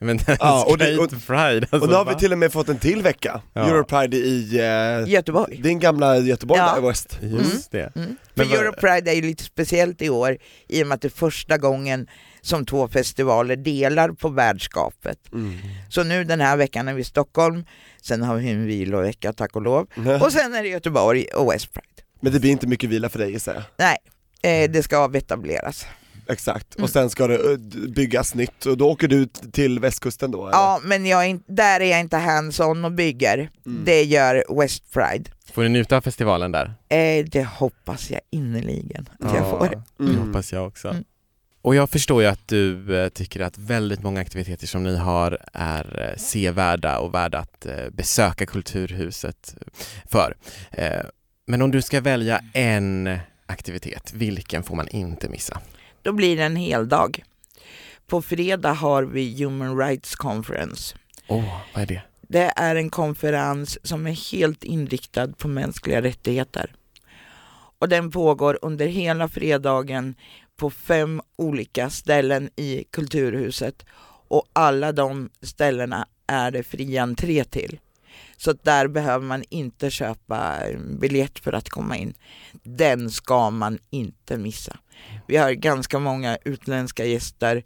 Men 0.00 0.18
Ja, 0.40 0.64
och 0.68 0.78
det- 0.78 0.84
straight 0.94 1.26
pride, 1.26 1.66
alltså, 1.70 1.76
Och 1.80 1.88
nu 1.88 1.94
har 1.94 2.04
vi 2.04 2.14
till 2.14 2.32
och 2.32 2.38
med 2.38 2.52
fått 2.52 2.68
en 2.68 2.78
till 2.78 3.02
vecka, 3.02 3.40
Ja. 3.52 3.60
Europride 3.68 4.16
i 4.16 4.58
eh, 4.58 5.12
Göteborg. 5.12 5.56
din 5.62 5.78
gamla 5.78 6.18
Göteborg 6.18 6.60
Ja. 6.60 6.74
där, 6.74 6.88
West. 6.88 7.18
Just 7.22 7.70
det. 7.72 7.92
Mm. 7.96 8.16
Men 8.34 8.46
För 8.48 8.56
Europride 8.56 9.10
är 9.10 9.14
ju 9.14 9.22
lite 9.22 9.44
speciellt 9.44 10.02
i 10.02 10.10
år 10.10 10.38
i 10.68 10.82
och 10.82 10.86
med 10.86 10.94
att 10.94 11.02
det 11.02 11.08
är 11.08 11.10
första 11.10 11.58
gången 11.58 12.06
som 12.40 12.66
två 12.66 12.88
festivaler 12.88 13.56
delar 13.56 14.08
på 14.08 14.28
värdskapet. 14.28 15.18
Mm. 15.32 15.58
Så 15.90 16.04
nu 16.04 16.24
den 16.24 16.40
här 16.40 16.56
veckan 16.56 16.88
är 16.88 16.94
vi 16.94 17.00
i 17.00 17.04
Stockholm, 17.04 17.64
sen 18.02 18.22
har 18.22 18.36
vi 18.36 18.50
en 18.50 18.66
vilovecka 18.66 19.32
tack 19.32 19.56
och 19.56 19.62
lov, 19.62 19.86
och 20.22 20.32
sen 20.32 20.54
är 20.54 20.62
det 20.62 20.68
Göteborg 20.68 21.24
och 21.24 21.52
West 21.52 21.72
Pride. 21.72 21.86
Men 22.20 22.32
det 22.32 22.40
blir 22.40 22.50
inte 22.50 22.66
mycket 22.66 22.90
vila 22.90 23.08
för 23.08 23.18
dig 23.18 23.30
gissar 23.32 23.54
jag. 23.54 23.62
Nej, 23.76 23.96
eh, 24.64 24.70
det 24.70 24.82
ska 24.82 24.98
avetableras. 24.98 25.86
Exakt, 26.30 26.74
Mm. 26.76 26.84
och 26.84 26.90
sen 26.90 27.10
ska 27.10 27.26
det 27.26 27.58
byggas 27.88 28.34
nytt 28.34 28.66
och 28.66 28.76
då 28.76 28.90
åker 28.90 29.08
du 29.08 29.26
till 29.52 29.78
västkusten 29.80 30.30
då 30.30 30.42
eller? 30.42 30.56
Ja, 30.56 30.80
men 30.84 31.06
jag 31.06 31.24
är 31.24 31.28
inte, 31.28 31.52
där 31.52 31.80
är 31.80 31.84
jag 31.90 32.00
inte 32.00 32.16
hands-on 32.16 32.84
och 32.84 32.92
bygger. 32.92 33.50
Mm. 33.66 33.82
Det 33.84 34.02
gör 34.04 34.44
West 34.60 34.92
Pride. 34.92 35.30
Får 35.52 35.62
du 35.62 35.68
njuta 35.68 35.96
av 35.96 36.00
festivalen 36.00 36.52
där? 36.52 36.74
Eh, 36.88 37.24
det 37.24 37.44
hoppas 37.44 38.10
jag 38.10 38.20
innerligen 38.30 39.08
att 39.20 39.34
jag 39.34 39.50
får. 39.50 39.68
Det 39.98 40.04
Mm. 40.04 40.26
hoppas 40.26 40.52
jag 40.52 40.66
också. 40.66 40.88
Mm. 40.88 41.04
Och 41.62 41.74
jag 41.74 41.90
förstår 41.90 42.22
ju 42.22 42.28
att 42.28 42.48
du 42.48 42.98
eh, 43.02 43.08
tycker 43.08 43.40
att 43.40 43.58
väldigt 43.58 44.02
många 44.02 44.20
aktiviteter 44.20 44.66
som 44.66 44.82
ni 44.82 44.96
har 44.96 45.38
är 45.52 46.08
eh, 46.10 46.16
sevärda 46.18 46.98
och 46.98 47.14
värda 47.14 47.38
att 47.38 47.66
eh, 47.66 47.90
besöka 47.92 48.46
Kulturhuset 48.46 49.54
för. 50.10 50.34
Men 51.46 51.62
om 51.62 51.70
du 51.70 51.82
ska 51.82 52.00
välja 52.00 52.40
en 52.52 53.18
aktivitet, 53.46 54.12
vilken 54.14 54.62
får 54.62 54.76
man 54.76 54.88
inte 54.88 55.28
missa? 55.28 55.60
Då 56.02 56.12
blir 56.12 56.36
det 56.36 56.42
en 56.44 56.56
hel 56.56 56.88
dag. 56.88 57.22
På 58.06 58.22
fredag 58.22 58.72
har 58.72 59.02
vi 59.02 59.44
Human 59.44 59.78
Rights 59.78 60.16
Conference. 60.16 60.96
Åh, 61.26 61.60
vad 61.74 61.82
är 61.82 61.86
det? 61.86 62.02
Det 62.22 62.52
är 62.56 62.76
en 62.76 62.90
konferens 62.90 63.78
som 63.86 64.06
är 64.06 64.32
helt 64.32 64.64
inriktad 64.64 65.32
på 65.32 65.48
mänskliga 65.48 66.02
rättigheter. 66.02 66.74
Och 67.78 67.88
den 67.88 68.10
pågår 68.10 68.58
under 68.62 68.86
hela 68.86 69.28
fredagen 69.28 70.14
på 70.56 70.70
fem 70.70 71.22
olika 71.36 71.90
ställen 71.90 72.50
i 72.56 72.84
Kulturhuset. 72.90 73.84
Och 74.28 74.48
alla 74.52 74.92
de 74.92 75.30
ställena 75.42 76.08
är 76.26 76.50
det 76.50 76.62
fri 76.62 76.98
entré 76.98 77.44
till. 77.44 77.78
Så 78.36 78.52
där 78.52 78.88
behöver 78.88 79.26
man 79.26 79.44
inte 79.50 79.90
köpa 79.90 80.56
biljett 81.00 81.38
för 81.38 81.52
att 81.52 81.68
komma 81.68 81.96
in. 81.96 82.14
Den 82.62 83.10
ska 83.10 83.50
man 83.50 83.78
inte 83.90 84.36
missa. 84.36 84.76
Vi 85.28 85.36
har 85.36 85.52
ganska 85.52 85.98
många 85.98 86.38
utländska 86.44 87.04
gäster 87.04 87.64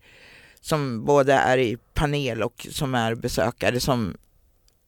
som 0.61 1.05
både 1.05 1.33
är 1.33 1.59
i 1.59 1.77
panel 1.95 2.43
och 2.43 2.67
som 2.71 2.95
är 2.95 3.15
besökare 3.15 3.81
som 3.81 4.17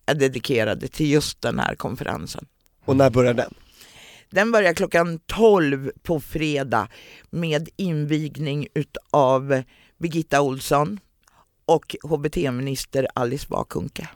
är 0.07 0.15
dedikerade 0.15 0.89
till 0.89 1.11
just 1.11 1.41
den 1.41 1.59
här 1.59 1.75
konferensen. 1.75 2.47
Och 2.85 2.97
när 2.97 3.11
börjar 3.11 3.35
den? 3.35 3.55
Den 4.31 4.53
börjar 4.53 4.75
klockan 4.75 5.19
12 5.27 5.91
på 6.03 6.21
fredag 6.21 6.89
med 7.31 7.69
invigning 7.77 8.67
utav 8.75 9.63
Birgitta 9.99 10.41
Olsson 10.41 11.01
och 11.65 11.97
HBT-minister 12.03 13.09
Alice 13.15 13.47
Bakunke. 13.49 14.09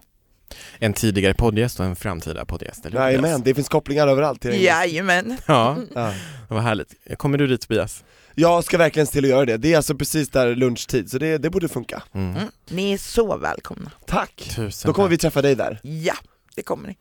En 0.78 0.92
tidigare 0.92 1.34
poddgäst 1.34 1.80
och 1.80 1.86
en 1.86 1.96
framtida 1.96 2.44
poddgäst? 2.44 2.86
Jajamän, 2.92 3.42
det 3.44 3.54
finns 3.54 3.68
kopplingar 3.68 4.08
överallt 4.08 4.40
till. 4.42 4.62
Jajamän. 4.64 5.36
Ja, 5.46 5.76
Ja. 5.94 6.12
vad 6.48 6.62
härligt. 6.62 6.94
Kommer 7.16 7.38
du 7.38 7.46
dit 7.46 7.60
Tobias? 7.60 8.04
Jag 8.34 8.64
ska 8.64 8.78
verkligen 8.78 9.06
se 9.06 9.12
till 9.12 9.24
att 9.24 9.30
göra 9.30 9.44
det, 9.44 9.56
det 9.56 9.72
är 9.72 9.76
alltså 9.76 9.94
precis 9.94 10.28
där 10.28 10.54
lunchtid, 10.54 11.10
så 11.10 11.18
det, 11.18 11.38
det 11.38 11.50
borde 11.50 11.68
funka. 11.68 12.02
Mm. 12.14 12.36
Mm. 12.36 12.48
Ni 12.68 12.92
är 12.92 12.98
så 12.98 13.36
välkomna. 13.36 13.90
Tack! 14.06 14.50
Tusen 14.56 14.88
Då 14.88 14.94
kommer 14.94 15.08
tack. 15.08 15.12
vi 15.12 15.18
träffa 15.18 15.42
dig 15.42 15.54
där. 15.54 15.80
Ja, 15.82 16.14
det 16.56 16.62
kommer 16.62 16.88
ni. 16.88 16.96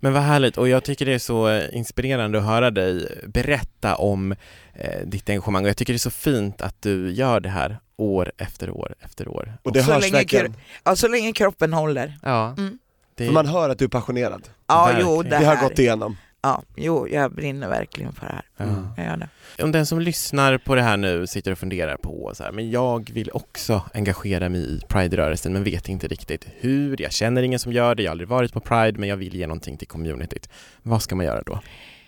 Men 0.00 0.12
vad 0.12 0.22
härligt 0.22 0.58
och 0.58 0.68
jag 0.68 0.84
tycker 0.84 1.06
det 1.06 1.14
är 1.14 1.18
så 1.18 1.48
eh, 1.48 1.76
inspirerande 1.76 2.38
att 2.38 2.44
höra 2.44 2.70
dig 2.70 3.22
berätta 3.26 3.96
om 3.96 4.32
eh, 4.74 5.00
ditt 5.06 5.28
engagemang 5.30 5.62
och 5.64 5.68
jag 5.68 5.76
tycker 5.76 5.92
det 5.92 5.96
är 5.96 5.98
så 5.98 6.10
fint 6.10 6.62
att 6.62 6.82
du 6.82 7.12
gör 7.12 7.40
det 7.40 7.48
här 7.48 7.78
år 7.96 8.32
efter 8.38 8.70
år 8.70 8.94
efter 9.00 9.28
år. 9.28 9.52
Och 9.62 9.72
det 9.72 9.82
så, 9.82 9.92
hörs 9.92 10.02
länge, 10.02 10.12
verkligen, 10.12 10.54
ja, 10.84 10.96
så 10.96 11.08
länge 11.08 11.32
kroppen 11.32 11.72
håller. 11.72 12.18
Ja, 12.22 12.54
Mm. 12.58 12.78
det, 13.14 13.26
för 13.26 13.32
man 13.32 13.46
hör 13.46 13.68
att 13.70 13.78
du 13.78 13.84
är 13.84 13.88
passionerad. 13.88 14.48
Ja, 14.66 14.84
Verkligen. 14.86 15.10
jo, 15.10 15.22
det, 15.22 15.28
Det 15.28 15.36
har 15.36 15.54
här. 15.56 15.68
gått 15.68 15.78
igenom. 15.78 16.16
Ja, 16.42 16.62
jo, 16.76 17.08
jag 17.08 17.32
brinner 17.32 17.68
verkligen 17.68 18.12
för 18.12 18.26
det 18.26 18.32
här. 18.32 18.44
ja. 18.56 18.94
Jag 18.96 19.06
gör 19.06 19.16
det. 19.16 19.28
Om 19.62 19.72
den 19.72 19.86
som 19.86 20.00
lyssnar 20.00 20.58
på 20.58 20.74
det 20.74 20.82
här 20.82 20.96
nu 20.96 21.26
sitter 21.26 21.52
och 21.52 21.58
funderar 21.58 21.96
på 21.96 22.32
så 22.34 22.44
här, 22.44 22.52
men 22.52 22.70
jag 22.70 23.10
vill 23.10 23.30
också 23.32 23.82
engagera 23.94 24.48
mig 24.48 24.60
i 24.60 24.80
Pride-rörelsen 24.88 25.52
men 25.52 25.64
vet 25.64 25.88
inte 25.88 26.08
riktigt 26.08 26.46
hur, 26.56 27.02
jag 27.02 27.12
känner 27.12 27.42
ingen 27.42 27.58
som 27.58 27.72
gör 27.72 27.94
det, 27.94 28.02
jag 28.02 28.10
har 28.10 28.12
aldrig 28.12 28.28
varit 28.28 28.52
på 28.52 28.60
Pride 28.60 28.98
men 28.98 29.08
jag 29.08 29.16
vill 29.16 29.34
ge 29.34 29.46
någonting 29.46 29.76
till 29.76 29.88
communityt. 29.88 30.48
Vad 30.82 31.02
ska 31.02 31.16
man 31.16 31.26
göra 31.26 31.42
då? 31.42 31.60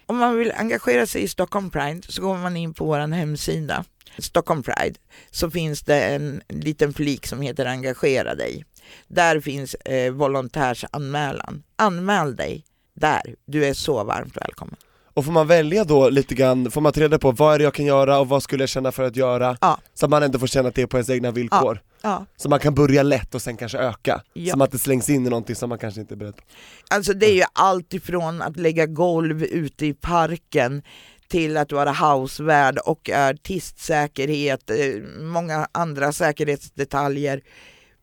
Om 0.06 0.16
man 0.16 0.38
vill 0.38 0.52
engagera 0.56 1.06
sig 1.06 1.22
i 1.22 1.28
Stockholm 1.28 1.70
Pride 1.70 2.00
så 2.08 2.22
går 2.22 2.36
man 2.36 2.56
in 2.56 2.74
på 2.74 2.84
vår 2.84 2.98
hemsida, 2.98 3.84
Stockholm 4.18 4.62
Pride, 4.62 4.94
så 5.30 5.50
finns 5.50 5.82
det 5.82 6.02
en 6.02 6.42
liten 6.48 6.94
flik 6.94 7.26
som 7.26 7.40
heter 7.40 7.66
Engagera 7.66 8.34
dig. 8.34 8.64
Där 9.08 9.40
finns 9.40 9.74
eh, 9.74 10.12
volontärsanmälan. 10.12 11.62
Anmäl 11.76 12.36
dig 12.36 12.64
där, 12.94 13.22
du 13.46 13.64
är 13.64 13.74
så 13.74 14.04
varmt 14.04 14.36
välkommen. 14.36 14.76
Och 15.14 15.24
får 15.24 15.32
man 15.32 15.46
välja 15.46 15.84
då 15.84 16.08
lite 16.08 16.34
grann, 16.34 16.70
får 16.70 16.80
man 16.80 16.92
ta 16.92 17.00
reda 17.00 17.18
på 17.18 17.32
vad 17.32 17.54
är 17.54 17.58
det 17.58 17.64
jag 17.64 17.74
kan 17.74 17.84
göra 17.86 18.18
och 18.18 18.28
vad 18.28 18.42
skulle 18.42 18.62
jag 18.62 18.68
känna 18.68 18.92
för 18.92 19.02
att 19.02 19.16
göra? 19.16 19.56
Ja. 19.60 19.78
Så 19.94 20.06
att 20.06 20.10
man 20.10 20.22
ändå 20.22 20.38
får 20.38 20.46
känna 20.46 20.68
att 20.68 20.74
det 20.74 20.82
är 20.82 20.86
på 20.86 20.96
ens 20.96 21.10
egna 21.10 21.30
villkor. 21.30 21.82
Ja, 22.02 22.26
Så 22.36 22.48
man 22.48 22.58
kan 22.58 22.74
börja 22.74 23.02
lätt 23.02 23.34
och 23.34 23.42
sen 23.42 23.56
kanske 23.56 23.78
öka. 23.78 24.22
Ja. 24.32 24.52
Så 24.52 24.58
man 24.58 24.66
inte 24.66 24.78
slängs 24.78 25.08
in 25.10 25.26
i 25.26 25.30
någonting 25.30 25.56
som 25.56 25.68
man 25.68 25.78
kanske 25.78 26.00
inte 26.00 26.14
är 26.14 26.16
beredd 26.16 26.36
på. 26.36 26.42
alltså 26.88 27.12
det 27.12 27.26
är 27.26 27.34
ju 27.34 27.44
allt 27.52 27.94
ifrån 27.94 28.42
att 28.42 28.56
lägga 28.56 28.86
golv 28.86 29.42
ute 29.44 29.86
i 29.86 29.94
parken 29.94 30.82
till 31.28 31.56
att 31.56 31.72
vara 31.72 31.92
housevärd 31.92 32.78
och 32.78 33.10
artistsäkerhet, 33.10 34.70
eh, 34.70 34.76
många 35.20 35.68
andra 35.72 36.12
säkerhetsdetaljer. 36.12 37.42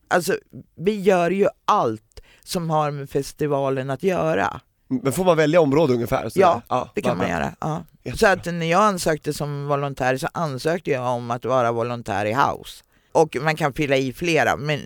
Alltså 0.08 0.38
vi 0.76 1.02
gör 1.02 1.32
ju 1.32 1.48
allt 1.66 2.22
som 2.44 2.70
har 2.70 2.92
med 2.92 3.10
festivalen 3.10 3.90
att 3.90 4.04
göra. 4.04 4.62
Men 4.88 5.14
får 5.14 5.26
man 5.26 5.38
välja 5.38 5.62
område 5.62 5.94
ungefär? 5.94 6.30
Så 6.30 6.40
Ja, 6.40 6.62
ja 6.70 6.92
Det 6.96 7.02
kan 7.02 7.18
man 7.18 7.30
göra. 7.30 7.56
Ja. 7.60 7.84
Så 8.16 8.28
att 8.28 8.46
när 8.46 8.66
jag 8.66 8.82
ansökte 8.82 9.34
som 9.34 9.68
volontär 9.68 10.18
så 10.18 10.28
ansökte 10.34 10.92
jag 10.92 11.16
om 11.16 11.32
att 11.32 11.46
vara 11.46 11.72
volontär 11.72 12.26
i 12.26 12.34
house. 12.34 12.84
Och 13.12 13.38
man 13.42 13.56
kan 13.56 13.74
fylla 13.74 13.98
i 13.98 14.14
flera, 14.14 14.58
men 14.58 14.80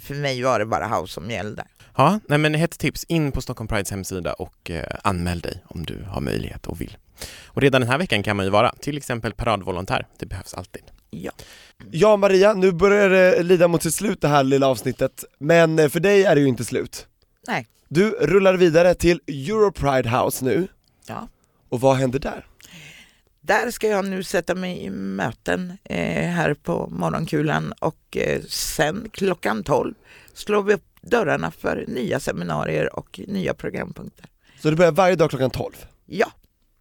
för 0.00 0.14
mig 0.14 0.42
var 0.42 0.58
det 0.58 0.66
bara 0.66 0.86
house 0.86 1.12
som 1.12 1.30
gällde. 1.30 1.64
Ja, 1.96 2.20
nej 2.28 2.38
men 2.38 2.54
ett 2.54 2.78
tips, 2.78 3.04
in 3.04 3.32
på 3.32 3.40
Stockholm 3.40 3.68
Prides 3.68 3.90
hemsida 3.90 4.32
och 4.32 4.70
eh, 4.70 4.84
anmäl 5.02 5.40
dig 5.40 5.64
om 5.66 5.86
du 5.86 6.04
har 6.08 6.20
möjlighet 6.20 6.66
och 6.66 6.80
vill. 6.80 6.96
Och 7.46 7.62
redan 7.62 7.80
den 7.80 7.90
här 7.90 7.98
veckan 7.98 8.22
kan 8.22 8.36
man 8.36 8.46
ju 8.46 8.50
vara 8.50 8.74
till 8.80 8.96
exempel 8.96 9.32
paradvolontär, 9.32 10.06
det 10.18 10.26
behövs 10.26 10.54
alltid. 10.54 10.82
Ja. 11.10 11.32
Ja 11.90 12.16
Maria, 12.16 12.54
nu 12.54 12.72
börjar 12.72 13.10
det 13.10 13.42
lida 13.42 13.68
mot 13.68 13.82
sitt 13.82 13.94
slut 13.94 14.20
det 14.20 14.28
här 14.28 14.44
lilla 14.44 14.66
avsnittet, 14.66 15.24
men 15.38 15.78
eh, 15.78 15.88
för 15.88 16.00
dig 16.00 16.24
är 16.24 16.34
det 16.34 16.40
ju 16.40 16.48
inte 16.48 16.64
slut. 16.64 17.06
Nej. 17.46 17.66
Du 17.88 18.10
rullar 18.10 18.54
vidare 18.54 18.94
till 18.94 19.20
Europride 19.26 20.08
House 20.10 20.44
nu, 20.44 20.68
Ja. 21.06 21.28
och 21.68 21.80
vad 21.80 21.96
händer 21.96 22.18
där? 22.18 22.46
Där 23.40 23.70
ska 23.70 23.88
jag 23.88 24.04
nu 24.04 24.22
sätta 24.22 24.54
mig 24.54 24.84
i 24.84 24.90
möten 24.90 25.78
eh, 25.84 26.28
här 26.30 26.54
på 26.54 26.88
morgonkulan 26.90 27.72
och 27.72 28.16
eh, 28.16 28.42
sen 28.48 29.08
klockan 29.12 29.62
12 29.64 29.94
slår 30.34 30.62
vi 30.62 30.74
upp 30.74 30.84
dörrarna 31.02 31.50
för 31.50 31.84
nya 31.88 32.20
seminarier 32.20 32.96
och 32.98 33.20
nya 33.28 33.54
programpunkter. 33.54 34.26
Så 34.62 34.70
det 34.70 34.76
börjar 34.76 34.92
varje 34.92 35.16
dag 35.16 35.30
klockan 35.30 35.50
12? 35.50 35.72
Ja, 36.06 36.26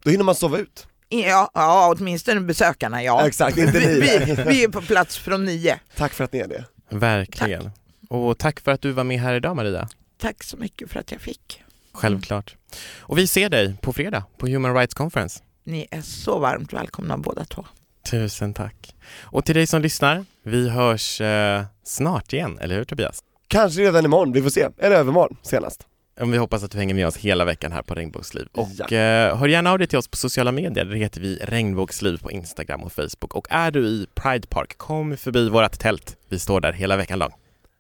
Då 0.04 0.10
hinner 0.10 0.24
man 0.24 0.36
sova 0.36 0.58
ut? 0.58 0.88
ja, 1.10 1.52
ja 1.54 1.94
åtminstone 1.98 2.42
besökarna 2.42 3.04
ja. 3.04 3.28
Exakt, 3.28 3.58
inte 3.58 3.80
vi, 3.80 3.88
ni. 3.88 4.00
vi, 4.36 4.44
vi 4.48 4.64
är 4.64 4.68
på 4.70 4.82
plats 4.82 5.18
från 5.18 5.46
nio. 5.46 5.80
Tack 5.98 6.14
för 6.14 6.24
att 6.24 6.34
ni 6.34 6.40
är 6.40 6.48
det. 6.48 6.66
Verkligen. 6.90 7.72
Och 8.10 8.38
tack 8.38 8.60
för 8.60 8.72
att 8.72 8.82
du 8.82 8.92
var 8.92 9.04
med 9.04 9.20
här 9.20 9.34
idag 9.34 9.56
Maria. 9.56 9.90
Tack 10.24 10.44
så 10.44 10.58
mycket 10.58 10.90
för 10.92 11.00
att 11.00 11.12
jag 11.12 11.22
fick. 11.22 11.62
Självklart. 11.92 12.56
Och 13.00 13.18
vi 13.18 13.28
ser 13.28 13.50
dig 13.50 13.76
på 13.82 13.94
fredag 13.94 14.24
på 14.38 14.48
Human 14.48 14.76
Rights 14.76 14.94
Conference. 14.94 15.44
Ni 15.64 15.88
är 15.92 16.02
så 16.02 16.40
varmt 16.40 16.74
välkomna 16.74 17.18
båda 17.18 17.46
två. 17.46 17.66
Tusen 18.12 18.54
tack. 18.54 18.96
Och 19.22 19.46
till 19.46 19.56
dig 19.56 19.68
som 19.68 19.82
lyssnar, 19.82 20.26
vi 20.44 20.70
hörs 20.70 21.22
eh, 21.22 21.64
snart 21.84 22.34
igen, 22.34 22.60
eller 22.62 22.76
hur 22.76 22.84
Tobias? 22.84 23.20
Kanske 23.48 23.82
redan 23.82 24.06
imorgon, 24.06 24.32
vi 24.34 24.42
får 24.42 24.50
se. 24.50 24.68
Eller 24.78 24.96
övermorgon 24.96 25.38
senast. 25.42 25.88
Om 26.20 26.32
vi 26.32 26.38
hoppas 26.38 26.64
att 26.64 26.72
du 26.72 26.78
hänger 26.78 26.94
med 26.96 27.08
oss 27.08 27.18
hela 27.18 27.46
veckan 27.46 27.72
här 27.72 27.82
på 27.82 27.96
Regnbågsliv. 27.96 28.48
Och 28.52 28.70
Ja. 28.78 28.86
eh, 28.98 29.38
hör 29.38 29.48
gärna 29.48 29.72
av 29.72 29.78
dig 29.80 29.88
till 29.88 29.98
oss 29.98 30.08
på 30.08 30.18
sociala 30.18 30.52
medier, 30.52 30.86
där 30.86 30.96
heter 30.96 31.22
vi 31.22 31.36
Regnbågsliv 31.36 32.18
på 32.18 32.32
Instagram 32.32 32.84
och 32.84 32.92
Facebook. 32.94 33.34
Och 33.36 33.48
är 33.50 33.72
du 33.72 33.88
i 33.88 34.08
Pride 34.16 34.48
Park, 34.48 34.78
kom 34.78 35.18
förbi 35.18 35.50
vårt 35.50 35.80
tält. 35.80 36.18
Vi 36.30 36.40
står 36.40 36.62
där 36.62 36.74
hela 36.74 36.98
veckan 36.98 37.20
lång. 37.20 37.32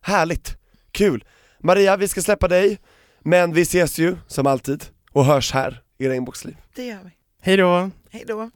Härligt! 0.01 0.57
Kul! 0.91 1.23
Maria, 1.65 1.97
vi 1.97 2.07
ska 2.07 2.21
släppa 2.21 2.47
dig, 2.47 2.79
men 3.21 3.53
vi 3.53 3.61
ses 3.61 3.97
ju 3.99 4.17
som 4.27 4.47
alltid 4.47 4.85
och 5.11 5.25
hörs 5.25 5.51
här 5.53 5.81
i 5.97 6.09
Regnbågsliv. 6.09 6.55
Det 6.75 6.85
gör 6.85 7.03
vi. 7.03 7.11
Hej 7.41 7.57
då! 7.57 7.91
Hej 8.11 8.23
då. 8.27 8.49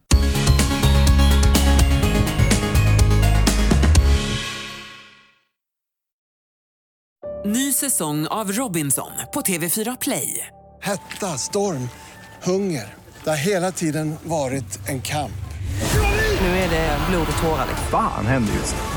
Ny 7.46 7.74
säsong 7.74 8.28
av 8.28 8.52
Robinson 8.52 9.12
på 9.34 9.42
TV4 9.42 9.98
Play. 10.02 10.48
Hetta, 10.82 11.26
storm, 11.26 11.90
hunger. 12.44 12.96
Det 13.24 13.30
har 13.30 13.38
hela 13.38 13.72
tiden 13.72 14.16
varit 14.24 14.90
en 14.90 15.02
kamp. 15.02 15.32
Nu 16.42 16.48
är 16.48 16.70
det 16.70 16.98
blod 17.10 17.28
och 17.38 17.44
tårar. 17.44 17.68
Fan 17.92 18.26
händer 18.26 18.54
just 18.54 18.76
nu. 18.76 18.97